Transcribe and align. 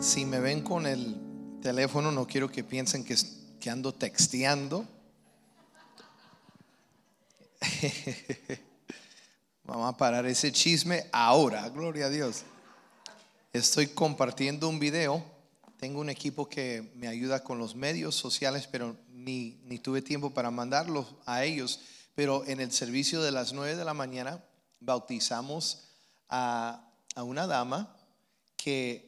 Si 0.00 0.24
me 0.24 0.38
ven 0.38 0.62
con 0.62 0.86
el 0.86 1.16
teléfono, 1.60 2.12
no 2.12 2.24
quiero 2.24 2.48
que 2.48 2.62
piensen 2.62 3.04
que, 3.04 3.16
que 3.58 3.68
ando 3.68 3.92
texteando. 3.92 4.86
Vamos 9.64 9.92
a 9.92 9.96
parar 9.96 10.24
ese 10.26 10.52
chisme 10.52 11.08
ahora, 11.10 11.68
gloria 11.70 12.06
a 12.06 12.10
Dios. 12.10 12.44
Estoy 13.52 13.88
compartiendo 13.88 14.68
un 14.68 14.78
video. 14.78 15.24
Tengo 15.78 16.00
un 16.00 16.10
equipo 16.10 16.48
que 16.48 16.92
me 16.94 17.08
ayuda 17.08 17.42
con 17.42 17.58
los 17.58 17.74
medios 17.74 18.14
sociales, 18.14 18.68
pero 18.70 18.96
ni, 19.08 19.60
ni 19.64 19.80
tuve 19.80 20.00
tiempo 20.00 20.30
para 20.30 20.52
mandarlos 20.52 21.16
a 21.26 21.42
ellos. 21.42 21.80
Pero 22.14 22.46
en 22.46 22.60
el 22.60 22.70
servicio 22.70 23.20
de 23.20 23.32
las 23.32 23.52
9 23.52 23.74
de 23.74 23.84
la 23.84 23.94
mañana 23.94 24.44
bautizamos 24.78 25.88
a, 26.28 26.88
a 27.16 27.24
una 27.24 27.48
dama 27.48 27.96
que 28.56 29.07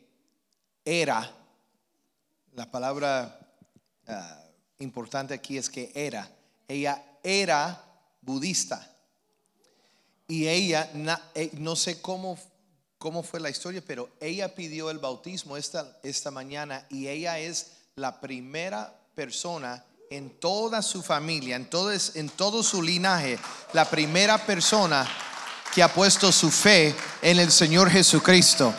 era, 0.85 1.31
la 2.55 2.71
palabra 2.71 3.39
ah, 4.07 4.45
importante 4.79 5.35
aquí 5.35 5.57
es 5.57 5.71
que 5.71 5.93
era, 5.95 6.31
ella 6.69 7.03
era 7.23 7.85
budista. 8.21 8.87
Y 10.27 10.47
ella, 10.47 10.89
eh, 11.35 11.51
no 11.55 11.75
sé 11.75 12.01
cómo, 12.01 12.39
cómo 12.99 13.23
fue 13.23 13.41
la 13.41 13.51
historia, 13.51 13.83
pero 13.85 14.11
ella 14.21 14.55
pidió 14.55 14.91
el 14.91 14.99
bautismo 14.99 15.57
esta, 15.57 15.99
esta 16.03 16.31
mañana 16.31 16.87
y 16.89 17.09
ella 17.09 17.39
es 17.39 17.73
la 17.97 18.21
primera 18.21 18.97
persona 19.15 19.85
en 20.09 20.31
toda 20.39 20.83
su 20.83 21.03
familia, 21.03 21.57
en 21.57 21.67
todo, 21.69 21.91
en 21.93 22.29
todo 22.31 22.63
su 22.63 22.83
linaje, 22.83 23.39
la 23.73 23.89
primera 23.89 24.39
persona 24.45 25.09
que 25.75 25.83
ha 25.83 25.93
puesto 25.93 26.33
su 26.33 26.51
fe 26.51 26.95
en 27.23 27.39
el 27.39 27.51
Señor 27.51 27.91
Jesucristo. 27.91 28.75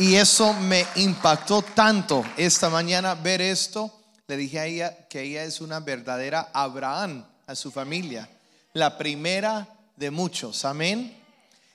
Y 0.00 0.16
eso 0.16 0.54
me 0.54 0.86
impactó 0.94 1.60
tanto 1.60 2.24
esta 2.38 2.70
mañana 2.70 3.14
ver 3.14 3.42
esto. 3.42 3.92
Le 4.28 4.38
dije 4.38 4.58
a 4.58 4.64
ella 4.64 5.08
que 5.08 5.20
ella 5.20 5.44
es 5.44 5.60
una 5.60 5.78
verdadera 5.80 6.48
Abraham 6.54 7.22
a 7.46 7.54
su 7.54 7.70
familia, 7.70 8.26
la 8.72 8.96
primera 8.96 9.68
de 9.96 10.10
muchos. 10.10 10.64
Amén. 10.64 11.14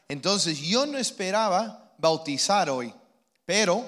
Entonces 0.10 0.58
yo 0.58 0.88
no 0.88 0.98
esperaba 0.98 1.94
bautizar 2.00 2.68
hoy, 2.68 2.92
pero 3.46 3.86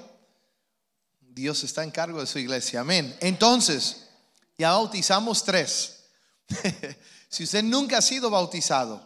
Dios 1.19 1.63
está 1.63 1.83
en 1.83 1.89
cargo 1.89 2.19
de 2.19 2.27
su 2.27 2.37
iglesia. 2.37 2.81
Amén. 2.81 3.17
Entonces, 3.21 4.05
ya 4.55 4.73
bautizamos 4.73 5.43
tres. 5.43 6.03
si 7.27 7.43
usted 7.43 7.63
nunca 7.63 7.97
ha 7.97 8.01
sido 8.03 8.29
bautizado 8.29 9.01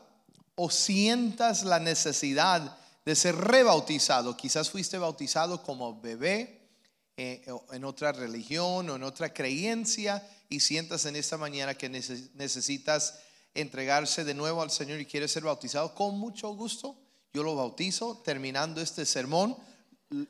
o 0.55 0.69
sientas 0.69 1.63
la 1.63 1.79
necesidad 1.79 2.80
de 3.05 3.15
ser 3.15 3.35
rebautizado, 3.35 4.37
quizás 4.37 4.69
fuiste 4.69 4.97
bautizado 4.97 5.63
como 5.63 5.99
bebé 5.99 6.69
eh, 7.17 7.45
en 7.71 7.83
otra 7.83 8.11
religión 8.11 8.89
o 8.89 8.95
en 8.95 9.03
otra 9.03 9.33
creencia 9.33 10.27
y 10.49 10.59
sientas 10.59 11.05
en 11.05 11.15
esta 11.15 11.37
mañana 11.37 11.73
que 11.73 11.89
necesitas 11.89 13.19
entregarse 13.53 14.23
de 14.23 14.33
nuevo 14.33 14.61
al 14.61 14.71
Señor 14.71 14.99
y 14.99 15.05
quieres 15.05 15.31
ser 15.31 15.43
bautizado, 15.43 15.93
con 15.95 16.17
mucho 16.17 16.49
gusto 16.55 16.97
yo 17.33 17.43
lo 17.43 17.55
bautizo 17.55 18.21
terminando 18.25 18.81
este 18.81 19.05
sermón. 19.05 19.55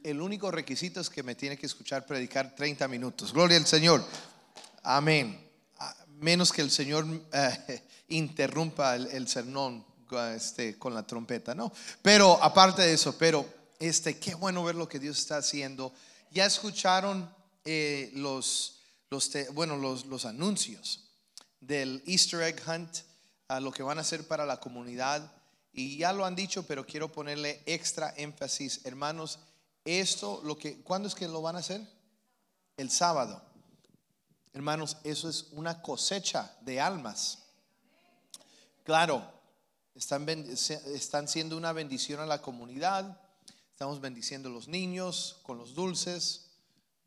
El 0.04 0.22
único 0.22 0.52
requisito 0.52 1.02
es 1.02 1.10
que 1.10 1.24
me 1.24 1.34
tiene 1.34 1.58
que 1.58 1.66
escuchar 1.66 2.06
predicar 2.06 2.54
30 2.56 2.88
minutos. 2.88 3.34
Gloria 3.34 3.58
al 3.58 3.66
Señor. 3.66 4.06
Amén. 4.84 5.50
Menos 6.20 6.52
que 6.52 6.62
el 6.62 6.70
Señor 6.70 7.08
eh, 7.34 7.84
interrumpa 8.10 8.96
el, 8.96 9.28
sermón 9.28 9.84
este, 10.20 10.78
con 10.78 10.94
la 10.94 11.06
trompeta, 11.06 11.54
¿no? 11.56 11.72
Pero 12.02 12.42
aparte 12.42 12.82
de 12.82 12.94
eso, 12.94 13.18
pero 13.18 13.46
este, 13.80 14.18
qué 14.20 14.36
bueno 14.36 14.64
ver 14.64 14.76
lo 14.76 14.88
que 14.88 15.00
Dios 15.00 15.18
está 15.18 15.38
haciendo. 15.38 15.94
Ya 16.32 16.46
escucharon 16.46 17.34
eh, 17.66 18.12
los, 18.16 18.80
los, 19.10 19.30
bueno, 19.54 19.78
los, 19.78 20.06
los 20.06 20.26
anuncios 20.26 21.12
del 21.60 22.04
Easter 22.06 22.42
Egg 22.42 22.62
Hunt, 22.68 22.98
a 23.48 23.60
lo 23.60 23.72
que 23.72 23.84
van 23.84 23.98
a 23.98 24.02
hacer 24.02 24.28
para 24.28 24.46
la 24.46 24.60
comunidad. 24.60 25.32
Y 25.74 25.98
ya 25.98 26.14
lo 26.14 26.26
han 26.26 26.36
dicho, 26.36 26.64
pero 26.64 26.86
quiero 26.86 27.12
ponerle 27.12 27.62
extra 27.66 28.14
énfasis, 28.18 28.82
hermanos. 28.86 29.40
Esto, 29.86 30.42
lo 30.44 30.58
que, 30.58 30.82
¿cuándo 30.82 31.08
es 31.08 31.16
que 31.16 31.28
lo 31.28 31.42
van 31.42 31.56
a 31.56 31.60
hacer? 31.60 31.82
El 32.78 32.90
sábado. 32.90 33.42
Hermanos, 34.54 34.98
eso 35.04 35.30
es 35.30 35.48
una 35.52 35.82
cosecha 35.82 36.54
de 36.62 36.82
almas. 36.82 37.40
Claro, 38.84 39.41
están, 39.96 40.28
están 40.30 41.28
siendo 41.28 41.58
una 41.58 41.74
bendición 41.74 42.20
a 42.20 42.26
la 42.26 42.42
comunidad. 42.42 43.20
Estamos 43.72 44.00
bendiciendo 44.00 44.50
a 44.50 44.52
los 44.52 44.68
niños 44.68 45.38
con 45.44 45.58
los 45.58 45.74
dulces, 45.74 46.52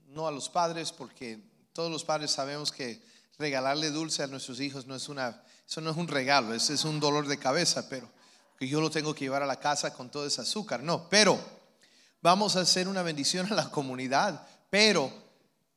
no 0.08 0.26
a 0.26 0.32
los 0.32 0.48
padres, 0.48 0.92
porque 0.92 1.40
todos 1.72 1.90
los 1.90 2.04
padres 2.04 2.30
sabemos 2.30 2.72
que 2.72 3.02
regalarle 3.38 3.90
dulce 3.90 4.22
a 4.22 4.26
nuestros 4.26 4.60
hijos 4.60 4.86
no 4.86 4.94
es 4.94 5.08
una, 5.08 5.42
eso 5.66 5.80
no 5.80 5.90
es 5.90 5.96
un 5.96 6.08
regalo, 6.08 6.54
eso 6.54 6.72
es 6.72 6.84
un 6.84 7.00
dolor 7.00 7.26
de 7.26 7.38
cabeza, 7.38 7.88
pero 7.88 8.08
que 8.58 8.68
yo 8.68 8.80
lo 8.80 8.90
tengo 8.90 9.14
que 9.14 9.24
llevar 9.24 9.42
a 9.42 9.46
la 9.46 9.58
casa 9.60 9.92
con 9.94 10.10
todo 10.10 10.26
ese 10.26 10.40
azúcar. 10.40 10.82
No, 10.82 11.08
pero 11.08 11.38
vamos 12.20 12.56
a 12.56 12.60
hacer 12.60 12.88
una 12.88 13.02
bendición 13.02 13.50
a 13.52 13.54
la 13.54 13.70
comunidad, 13.70 14.46
pero 14.70 15.12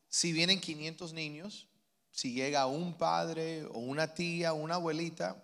si 0.09 0.31
vienen 0.31 0.59
500 0.59 1.13
niños, 1.13 1.67
si 2.11 2.33
llega 2.33 2.65
un 2.65 2.97
padre 2.97 3.65
o 3.65 3.79
una 3.79 4.13
tía 4.13 4.53
una 4.53 4.75
abuelita, 4.75 5.35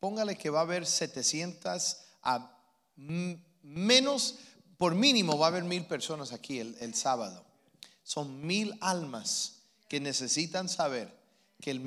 póngale 0.00 0.36
que 0.36 0.50
va 0.50 0.60
a 0.60 0.62
haber 0.62 0.86
700 0.86 1.98
a 2.22 2.56
menos, 2.96 4.36
por 4.76 4.94
mínimo 4.94 5.38
va 5.38 5.46
a 5.46 5.48
haber 5.50 5.64
mil 5.64 5.86
personas 5.86 6.32
aquí 6.32 6.58
el, 6.58 6.94
sábado. 6.94 7.44
Son 8.02 8.44
mil 8.46 8.76
almas 8.80 9.60
que 9.88 10.00
necesitan 10.00 10.68
saber 10.68 11.14
que 11.60 11.70
el, 11.70 11.80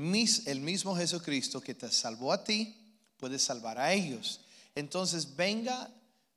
el 0.45 0.59
mismo 0.61 0.95
Jesucristo 0.95 1.59
que 1.59 1.73
te 1.73 1.91
salvó 1.91 2.31
a 2.31 2.43
ti 2.43 2.79
puede 3.17 3.39
salvar 3.39 3.79
a 3.79 3.91
ellos. 3.93 4.41
Entonces 4.75 5.35
venga, 5.35 5.89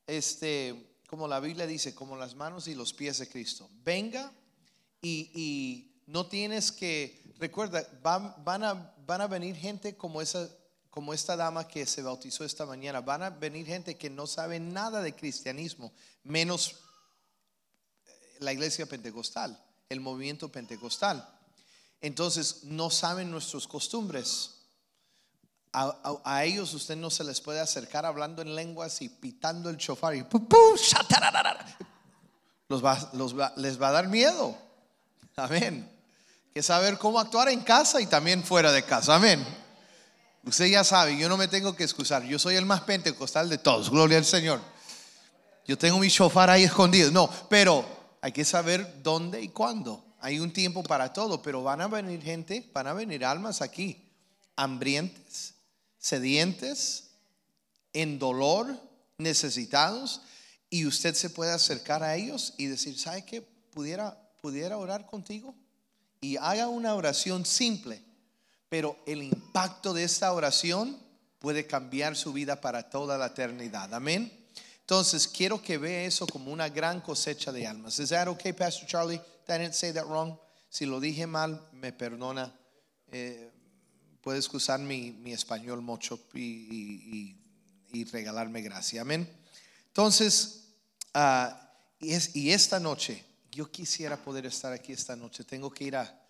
este, 0.06 0.98
como 1.06 1.28
la 1.28 1.40
Biblia 1.40 1.66
dice, 1.66 1.94
como 1.94 2.16
las 2.16 2.34
manos 2.34 2.68
y 2.68 2.74
los 2.74 2.92
pies 2.94 3.18
de 3.18 3.28
Cristo. 3.28 3.68
Venga 3.84 4.32
y, 5.02 5.92
no 6.06 6.26
tienes 6.26 6.70
que, 6.70 7.34
recuerda, 7.40 7.84
van, 8.00 8.32
van, 8.44 8.62
a, 8.62 8.94
van 9.04 9.20
a 9.20 9.26
venir 9.26 9.56
gente 9.56 9.96
como 9.96 10.22
esa 10.22 10.48
como 10.96 11.12
esta 11.12 11.36
dama 11.36 11.68
que 11.68 11.84
se 11.84 12.00
bautizó 12.00 12.42
esta 12.42 12.64
mañana, 12.64 13.02
van 13.02 13.22
a 13.22 13.28
venir 13.28 13.66
gente 13.66 13.98
que 13.98 14.08
no 14.08 14.26
sabe 14.26 14.58
nada 14.58 15.02
de 15.02 15.14
cristianismo, 15.14 15.92
menos 16.24 16.76
eh, 18.06 18.36
la 18.38 18.54
iglesia 18.54 18.86
pentecostal, 18.86 19.62
el 19.90 20.00
movimiento 20.00 20.50
pentecostal. 20.50 21.28
Entonces 22.00 22.64
no 22.64 22.88
saben 22.88 23.30
nuestras 23.30 23.68
costumbres. 23.68 24.52
A, 25.74 26.42
ellos 26.46 26.72
usted 26.72 26.96
no 26.96 27.10
se 27.10 27.24
les 27.24 27.42
puede 27.42 27.60
acercar 27.60 28.06
hablando 28.06 28.40
en 28.40 28.54
lenguas 28.54 29.02
y 29.02 29.10
pitando 29.10 29.68
el 29.68 29.76
chofar 29.76 30.16
y 30.16 30.24
los 32.70 33.34
les 33.58 33.82
va 33.82 33.88
a 33.88 33.92
dar 33.92 34.08
miedo. 34.08 34.56
Amén. 35.36 35.92
Que 36.54 36.62
saber 36.62 36.96
cómo 36.96 37.20
actuar 37.20 37.50
en 37.50 37.60
casa 37.60 38.00
y 38.00 38.06
también 38.06 38.42
fuera 38.42 38.72
de 38.72 38.82
casa. 38.82 39.16
Amén. 39.16 39.65
Usted 40.46 40.66
ya 40.66 40.84
sabe, 40.84 41.18
yo 41.18 41.28
no 41.28 41.36
me 41.36 41.48
tengo 41.48 41.76
que 41.76 41.84
excusar. 41.84 42.22
Yo 42.24 42.38
soy 42.38 42.54
el 42.54 42.64
más 42.64 42.80
pentecostal 42.82 43.48
de 43.48 43.58
todos. 43.58 43.90
Gloria 43.90 44.16
al 44.16 44.24
Señor. 44.24 44.60
Yo 45.66 45.76
tengo 45.76 45.98
mi 45.98 46.08
shofar 46.08 46.48
ahí 46.48 46.64
escondido. 46.64 47.10
No, 47.10 47.28
pero 47.50 47.84
hay 48.22 48.32
que 48.32 48.44
saber 48.44 49.02
dónde 49.02 49.42
y 49.42 49.48
cuándo. 49.48 50.04
Hay 50.20 50.38
un 50.38 50.52
tiempo 50.52 50.82
para 50.82 51.12
todo, 51.12 51.42
pero 51.42 51.62
van 51.62 51.80
a 51.80 51.88
venir 51.88 52.22
gente, 52.22 52.70
van 52.72 52.86
a 52.86 52.94
venir 52.94 53.24
almas 53.24 53.60
aquí, 53.60 54.08
hambrientes, 54.56 55.54
sedientes, 55.98 57.10
en 57.92 58.18
dolor, 58.18 58.80
necesitados, 59.18 60.22
y 60.70 60.86
usted 60.86 61.14
se 61.14 61.30
puede 61.30 61.52
acercar 61.52 62.02
a 62.02 62.16
ellos 62.16 62.54
y 62.56 62.66
decir, 62.66 62.98
¿sabe 62.98 63.24
qué? 63.24 63.42
Pudiera 63.42 64.16
pudiera 64.46 64.78
orar 64.78 65.06
contigo 65.06 65.56
y 66.20 66.36
haga 66.36 66.68
una 66.68 66.94
oración 66.94 67.44
simple, 67.44 68.00
pero 68.76 69.02
el 69.06 69.22
impacto 69.22 69.94
de 69.94 70.04
esta 70.04 70.30
oración 70.34 70.98
puede 71.38 71.66
cambiar 71.66 72.14
su 72.14 72.34
vida 72.34 72.60
para 72.60 72.90
toda 72.90 73.16
la 73.16 73.28
eternidad. 73.28 73.94
Amén. 73.94 74.30
Entonces, 74.80 75.26
quiero 75.26 75.62
que 75.62 75.78
vea 75.78 76.04
eso 76.04 76.26
como 76.26 76.52
una 76.52 76.68
gran 76.68 77.00
cosecha 77.00 77.52
de 77.52 77.66
almas. 77.66 77.98
Is 77.98 78.10
that 78.10 78.28
okay, 78.28 78.52
Pastor 78.52 78.86
Charlie? 78.86 79.18
I 79.48 79.52
didn't 79.52 79.72
say 79.72 79.94
that 79.94 80.04
wrong? 80.04 80.38
Si 80.68 80.84
lo 80.84 81.00
dije 81.00 81.26
mal, 81.26 81.58
me 81.72 81.90
perdona. 81.90 82.54
Eh, 83.10 83.50
puede 84.20 84.40
excusar 84.40 84.78
mi, 84.78 85.32
español 85.32 85.80
mucho 85.80 86.20
y, 86.34 87.34
regalarme 88.12 88.60
gracia. 88.60 89.00
Amén. 89.00 89.26
Entonces, 89.86 90.66
uh, 91.14 91.48
y, 91.98 92.12
es, 92.12 92.32
esta 92.36 92.78
noche 92.78 93.24
yo 93.50 93.70
quisiera 93.70 94.18
poder 94.18 94.44
estar 94.44 94.70
aquí 94.74 94.92
esta 94.92 95.16
noche. 95.16 95.44
Tengo 95.44 95.70
que 95.70 95.84
ir 95.84 95.96
a, 95.96 96.28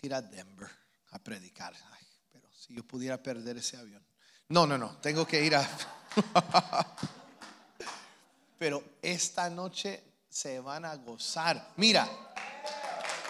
ir 0.00 0.14
a 0.14 0.22
Denver 0.22 0.85
a 1.10 1.18
predicar. 1.18 1.74
pero 2.32 2.48
si 2.52 2.74
yo 2.74 2.84
pudiera 2.84 3.22
perder 3.22 3.58
ese 3.58 3.76
avión. 3.76 4.04
No, 4.48 4.66
no, 4.66 4.78
no. 4.78 4.96
Tengo 4.98 5.26
que 5.26 5.44
ir 5.44 5.56
a... 5.56 5.68
pero 8.58 8.82
esta 9.02 9.50
noche 9.50 10.02
se 10.28 10.60
van 10.60 10.84
a 10.84 10.94
gozar. 10.96 11.72
Mira, 11.76 12.08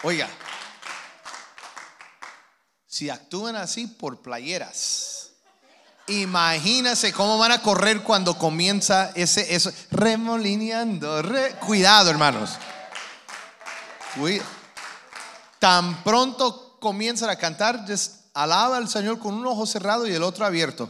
oiga, 0.03 0.27
si 2.85 3.09
actúan 3.09 3.55
así 3.55 3.87
por 3.87 4.21
playeras, 4.21 5.31
imagínense 6.07 7.13
cómo 7.13 7.37
van 7.37 7.51
a 7.51 7.61
correr 7.61 8.03
cuando 8.03 8.37
comienza 8.37 9.11
ese, 9.15 9.55
eso, 9.55 9.71
remolineando. 9.91 11.21
cuidado, 11.59 12.09
hermanos. 12.09 12.57
Tan 15.59 16.03
pronto 16.03 16.66
comienzan 16.79 17.29
a 17.29 17.35
cantar, 17.35 17.85
alaba 18.33 18.77
al 18.77 18.87
Señor 18.87 19.19
con 19.19 19.33
un 19.33 19.45
ojo 19.45 19.65
cerrado 19.65 20.07
y 20.07 20.13
el 20.13 20.23
otro 20.23 20.45
abierto, 20.45 20.89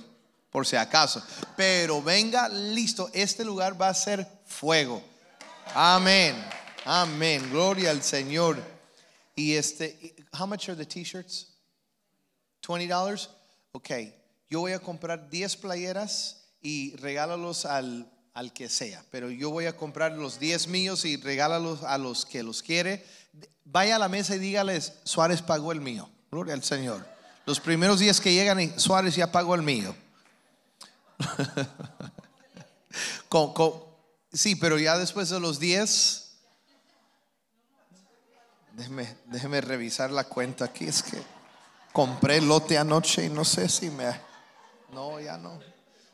por 0.49 0.65
si 0.65 0.75
acaso. 0.75 1.23
Pero 1.55 2.01
venga 2.01 2.49
listo, 2.49 3.09
este 3.13 3.43
lugar 3.43 3.79
va 3.79 3.89
a 3.89 3.93
ser 3.93 4.27
fuego. 4.45 5.01
Amén. 5.73 6.35
Amén. 6.85 7.49
Gloria 7.51 7.91
al 7.91 8.01
Señor. 8.01 8.57
Y 9.35 9.53
este, 9.53 10.15
how 10.37 10.47
much 10.47 10.69
are 10.69 10.75
the 10.75 10.85
t-shirts? 10.85 11.47
$20? 12.65 13.29
Ok. 13.71 13.89
Yo 14.49 14.61
voy 14.61 14.71
a 14.71 14.79
comprar 14.79 15.29
10 15.29 15.57
playeras 15.57 16.47
y 16.61 16.95
regálalos 16.95 17.65
al, 17.65 18.09
al 18.33 18.53
que 18.53 18.69
sea. 18.69 19.03
Pero 19.11 19.29
yo 19.29 19.49
voy 19.49 19.65
a 19.65 19.75
comprar 19.75 20.13
los 20.13 20.39
10 20.39 20.67
míos 20.67 21.05
y 21.05 21.17
regálalos 21.17 21.83
a 21.83 21.97
los 21.97 22.25
que 22.25 22.43
los 22.43 22.63
quiere. 22.63 23.05
Vaya 23.65 23.97
a 23.97 23.99
la 23.99 24.09
mesa 24.09 24.35
y 24.35 24.39
dígales, 24.39 24.93
Suárez 25.03 25.41
pagó 25.41 25.71
el 25.71 25.81
mío. 25.81 26.09
Gloria 26.31 26.53
al 26.53 26.63
Señor. 26.63 27.05
Los 27.45 27.59
primeros 27.59 27.99
días 27.99 28.19
que 28.19 28.33
llegan 28.33 28.79
Suárez 28.79 29.15
ya 29.15 29.31
pagó 29.31 29.55
el 29.55 29.61
mío. 29.61 29.95
Sí, 34.33 34.55
pero 34.55 34.77
ya 34.77 34.97
después 34.97 35.29
de 35.29 35.39
los 35.39 35.59
10, 35.59 36.27
déjeme, 39.25 39.61
revisar 39.61 40.11
la 40.11 40.25
cuenta 40.25 40.65
aquí. 40.65 40.85
Es 40.85 41.01
que 41.01 41.21
compré 41.91 42.41
lote 42.41 42.77
anoche 42.77 43.25
y 43.25 43.29
no 43.29 43.43
sé 43.45 43.69
si 43.69 43.89
me... 43.89 44.19
No, 44.91 45.19
ya 45.19 45.37
no. 45.37 45.59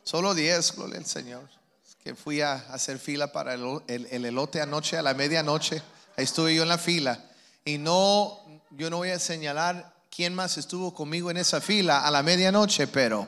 Solo 0.03 0.33
10, 0.33 0.75
gloria 0.75 0.97
al 0.97 1.05
Señor. 1.05 1.49
Es 1.85 1.95
que 1.95 2.15
fui 2.15 2.41
a 2.41 2.53
hacer 2.53 2.99
fila 2.99 3.31
para 3.31 3.53
el, 3.55 3.81
el, 3.87 4.25
elote 4.25 4.61
anoche 4.61 4.97
a 4.97 5.01
la 5.01 5.13
medianoche. 5.13 5.81
Ahí 6.17 6.23
estuve 6.23 6.55
yo 6.55 6.63
en 6.63 6.69
la 6.69 6.77
fila. 6.77 7.23
Y 7.65 7.77
no, 7.77 8.39
yo 8.71 8.89
no 8.89 8.97
voy 8.97 9.09
a 9.09 9.19
señalar 9.19 9.93
quién 10.09 10.33
más 10.35 10.57
estuvo 10.57 10.93
conmigo 10.93 11.31
en 11.31 11.37
esa 11.37 11.61
fila 11.61 12.05
a 12.05 12.11
la 12.11 12.23
medianoche, 12.23 12.87
pero 12.87 13.27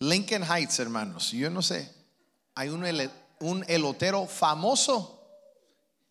Lincoln 0.00 0.44
Heights, 0.44 0.78
hermanos, 0.80 1.30
yo 1.32 1.50
no 1.50 1.62
sé 1.62 1.98
hay 2.58 2.70
un, 2.70 2.84
un 3.38 3.64
elotero 3.68 4.26
famoso. 4.26 5.14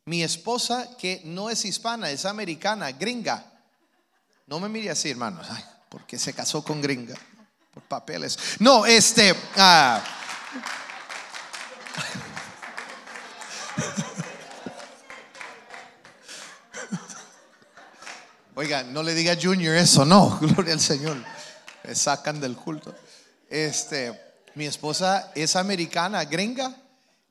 Mi 0.05 0.23
esposa, 0.23 0.95
que 0.97 1.21
no 1.25 1.49
es 1.49 1.65
hispana, 1.65 2.09
es 2.09 2.23
americana, 2.23 2.94
gringa. 2.94 3.44
No 4.45 4.61
me 4.61 4.69
mire 4.69 4.89
así, 4.89 5.09
hermanos, 5.09 5.45
porque 5.89 6.17
se 6.17 6.33
casó 6.33 6.63
con 6.63 6.81
gringa, 6.81 7.15
por 7.73 7.83
papeles. 7.83 8.39
No, 8.59 8.85
este... 8.85 9.35
Ah. 9.57 10.01
Oiga, 18.59 18.81
no 18.81 19.04
le 19.04 19.13
diga 19.13 19.38
Junior 19.39 19.75
eso, 19.75 20.04
no, 20.04 20.36
gloria 20.42 20.74
al 20.74 20.80
Señor. 20.80 21.15
Me 21.83 21.94
sacan 21.94 22.42
del 22.42 22.56
culto. 22.56 22.92
Este, 23.48 24.19
mi 24.56 24.65
esposa 24.65 25.31
es 25.36 25.56
americana, 25.56 26.25
gringa, 26.25 26.75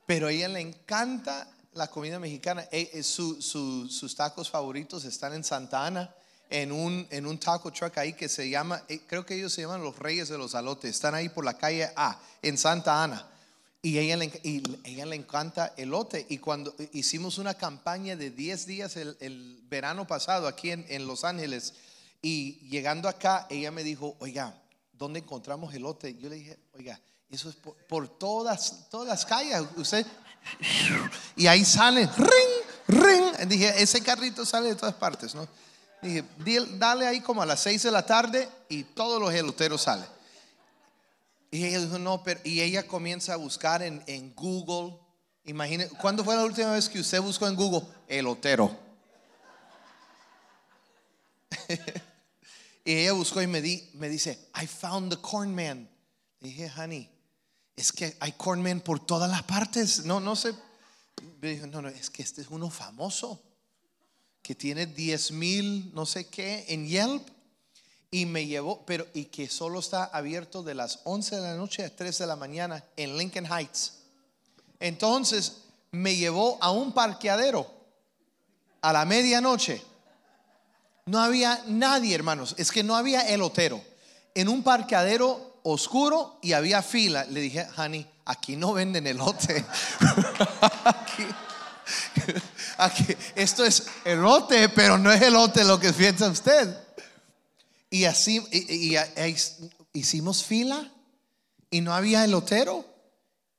pero 0.05 0.27
a 0.27 0.31
ella 0.31 0.47
le 0.47 0.61
encanta 0.61 1.45
la 1.73 1.87
comida 1.87 2.17
mexicana. 2.17 2.65
E, 2.71 2.91
e, 2.93 3.03
sus 3.03 4.15
tacos 4.15 4.49
favoritos 4.49 5.03
están 5.03 5.33
en 5.33 5.43
Santa 5.43 5.85
Ana, 5.85 6.15
en 6.49 6.71
un, 6.71 7.05
en 7.09 7.27
un 7.27 7.37
taco 7.37 7.73
truck 7.73 7.97
ahí 7.97 8.13
que 8.13 8.29
se 8.29 8.49
llama, 8.49 8.81
eh, 8.87 9.01
creo 9.05 9.25
que 9.25 9.35
ellos 9.35 9.51
se 9.51 9.63
llaman 9.63 9.83
los 9.83 9.99
Reyes 9.99 10.29
de 10.29 10.37
los 10.37 10.55
Alotes. 10.55 10.91
Están 10.91 11.13
ahí 11.13 11.27
por 11.27 11.43
la 11.43 11.57
calle 11.57 11.91
A, 11.97 12.17
en 12.41 12.57
Santa 12.57 13.03
Ana. 13.03 13.27
Y 13.81 13.99
ella 13.99 14.17
le, 14.17 14.25
y 14.43 14.63
ella 14.83 15.05
le 15.05 15.15
encanta 15.15 15.73
elote. 15.77 16.25
Y 16.29 16.39
cuando 16.39 16.75
hicimos 16.93 17.37
una 17.37 17.53
campaña 17.53 18.15
de 18.15 18.31
10 18.31 18.65
días 18.65 18.97
el, 18.97 19.59
verano 19.69 20.07
pasado 20.07 20.47
aquí 20.47 20.71
en, 20.71 20.85
en 20.89 21.05
Los 21.07 21.23
Ángeles, 21.23 21.73
y 22.21 22.67
llegando 22.69 23.07
acá, 23.07 23.47
ella 23.49 23.71
me 23.71 23.83
dijo, 23.83 24.15
oiga, 24.19 24.53
¿dónde 24.93 25.19
encontramos 25.19 25.73
elote? 25.73 26.15
Yo 26.17 26.29
le 26.29 26.37
dije, 26.37 26.59
oiga, 26.73 26.99
eso 27.29 27.49
es 27.49 27.55
por, 27.55 28.07
todas, 28.07 28.89
todas 28.89 29.07
las 29.07 29.25
calles. 29.25 29.61
Usted, 29.75 30.05
y 31.35 31.47
ahí 31.47 31.63
sale, 31.65 32.09
ring, 32.17 32.99
ring. 33.01 33.47
Dije, 33.47 33.81
ese 33.81 34.01
carrito 34.01 34.45
sale 34.45 34.69
de 34.69 34.75
todas 34.75 34.95
partes, 34.95 35.35
¿no? 35.35 35.47
Dije, 36.01 36.23
dale 36.77 37.07
ahí 37.07 37.21
como 37.21 37.41
a 37.41 37.45
las 37.45 37.59
6 37.61 37.83
de 37.83 37.91
la 37.91 38.05
tarde 38.05 38.47
y 38.69 38.83
todos 38.83 39.19
los 39.19 39.33
eloteros 39.33 39.81
salen. 39.81 40.16
Y 41.51 41.65
ella 41.65 41.79
dijo, 41.79 41.97
no, 41.99 42.23
pero, 42.23 42.39
y 42.43 42.61
ella 42.61 42.85
comienza 42.85 43.33
a 43.33 43.37
buscar 43.37 43.81
en, 43.81 44.03
en 44.07 44.33
Google. 44.35 44.97
Imagine, 45.45 45.87
¿cuándo 45.89 46.23
fue 46.23 46.35
la 46.35 46.43
última 46.43 46.73
vez 46.73 46.89
que 46.89 46.99
usted 46.99 47.21
buscó 47.21 47.47
en 47.47 47.55
Google 47.55 47.87
elotero? 48.07 48.77
y 52.85 52.93
ella 52.93 53.13
buscó 53.13 53.41
y 53.41 53.47
me, 53.47 53.61
di, 53.61 53.89
me 53.93 54.09
dice, 54.09 54.49
I 54.61 54.67
found 54.67 55.11
the 55.11 55.21
corn 55.21 55.55
man. 55.55 55.89
Dije, 56.39 56.69
honey, 56.77 57.09
es 57.75 57.91
que 57.91 58.17
hay 58.19 58.33
cornmen 58.33 58.81
por 58.81 59.05
todas 59.05 59.29
las 59.29 59.43
partes. 59.43 60.03
No, 60.05 60.19
no 60.19 60.35
sé. 60.35 60.53
No, 61.71 61.81
no, 61.81 61.89
es 61.89 62.09
que 62.09 62.23
este 62.23 62.41
es 62.41 62.47
uno 62.49 62.69
famoso 62.69 63.41
que 64.41 64.55
tiene 64.55 64.85
10 64.85 65.31
mil, 65.31 65.91
no 65.93 66.05
sé 66.05 66.27
qué, 66.27 66.65
en 66.69 66.87
Yelp. 66.87 67.27
Y 68.09 68.25
me 68.25 68.45
llevó, 68.45 68.83
pero 68.85 69.05
y 69.13 69.25
que 69.25 69.49
solo 69.49 69.79
está 69.79 70.05
abierto 70.05 70.63
de 70.63 70.75
las 70.75 71.01
11 71.03 71.35
de 71.35 71.41
la 71.41 71.55
noche 71.55 71.83
a 71.83 71.95
3 71.95 72.17
de 72.17 72.27
la 72.27 72.35
mañana 72.35 72.83
en 72.95 73.17
Lincoln 73.17 73.45
Heights. 73.45 73.93
Entonces 74.79 75.57
me 75.91 76.15
llevó 76.15 76.57
a 76.61 76.71
un 76.71 76.93
parqueadero 76.93 77.69
a 78.81 78.93
la 78.93 79.05
medianoche. 79.05 79.83
No 81.05 81.19
había 81.19 81.61
nadie, 81.67 82.15
hermanos. 82.15 82.55
Es 82.57 82.71
que 82.71 82.83
no 82.83 82.95
había 82.95 83.21
elotero. 83.21 83.81
En 84.35 84.49
un 84.49 84.63
parqueadero 84.63 85.59
oscuro 85.63 86.39
y 86.41 86.53
había 86.53 86.81
fila. 86.81 87.25
Le 87.25 87.41
dije, 87.41 87.67
honey, 87.77 88.07
aquí 88.25 88.55
no 88.55 88.73
venden 88.73 89.07
elote. 89.07 89.65
aquí, 92.77 93.15
esto 93.35 93.65
es 93.65 93.87
elote, 94.03 94.69
pero 94.69 94.97
no 94.97 95.11
es 95.11 95.21
elote 95.21 95.63
lo 95.63 95.79
que 95.79 95.93
piensa 95.93 96.29
usted. 96.29 96.75
Y 97.89 98.05
así 98.05 98.41
y, 98.51 98.95
hicimos 99.93 100.43
fila 100.43 100.91
y 101.69 101.81
no 101.81 101.93
había 101.93 102.23
elotero. 102.25 102.85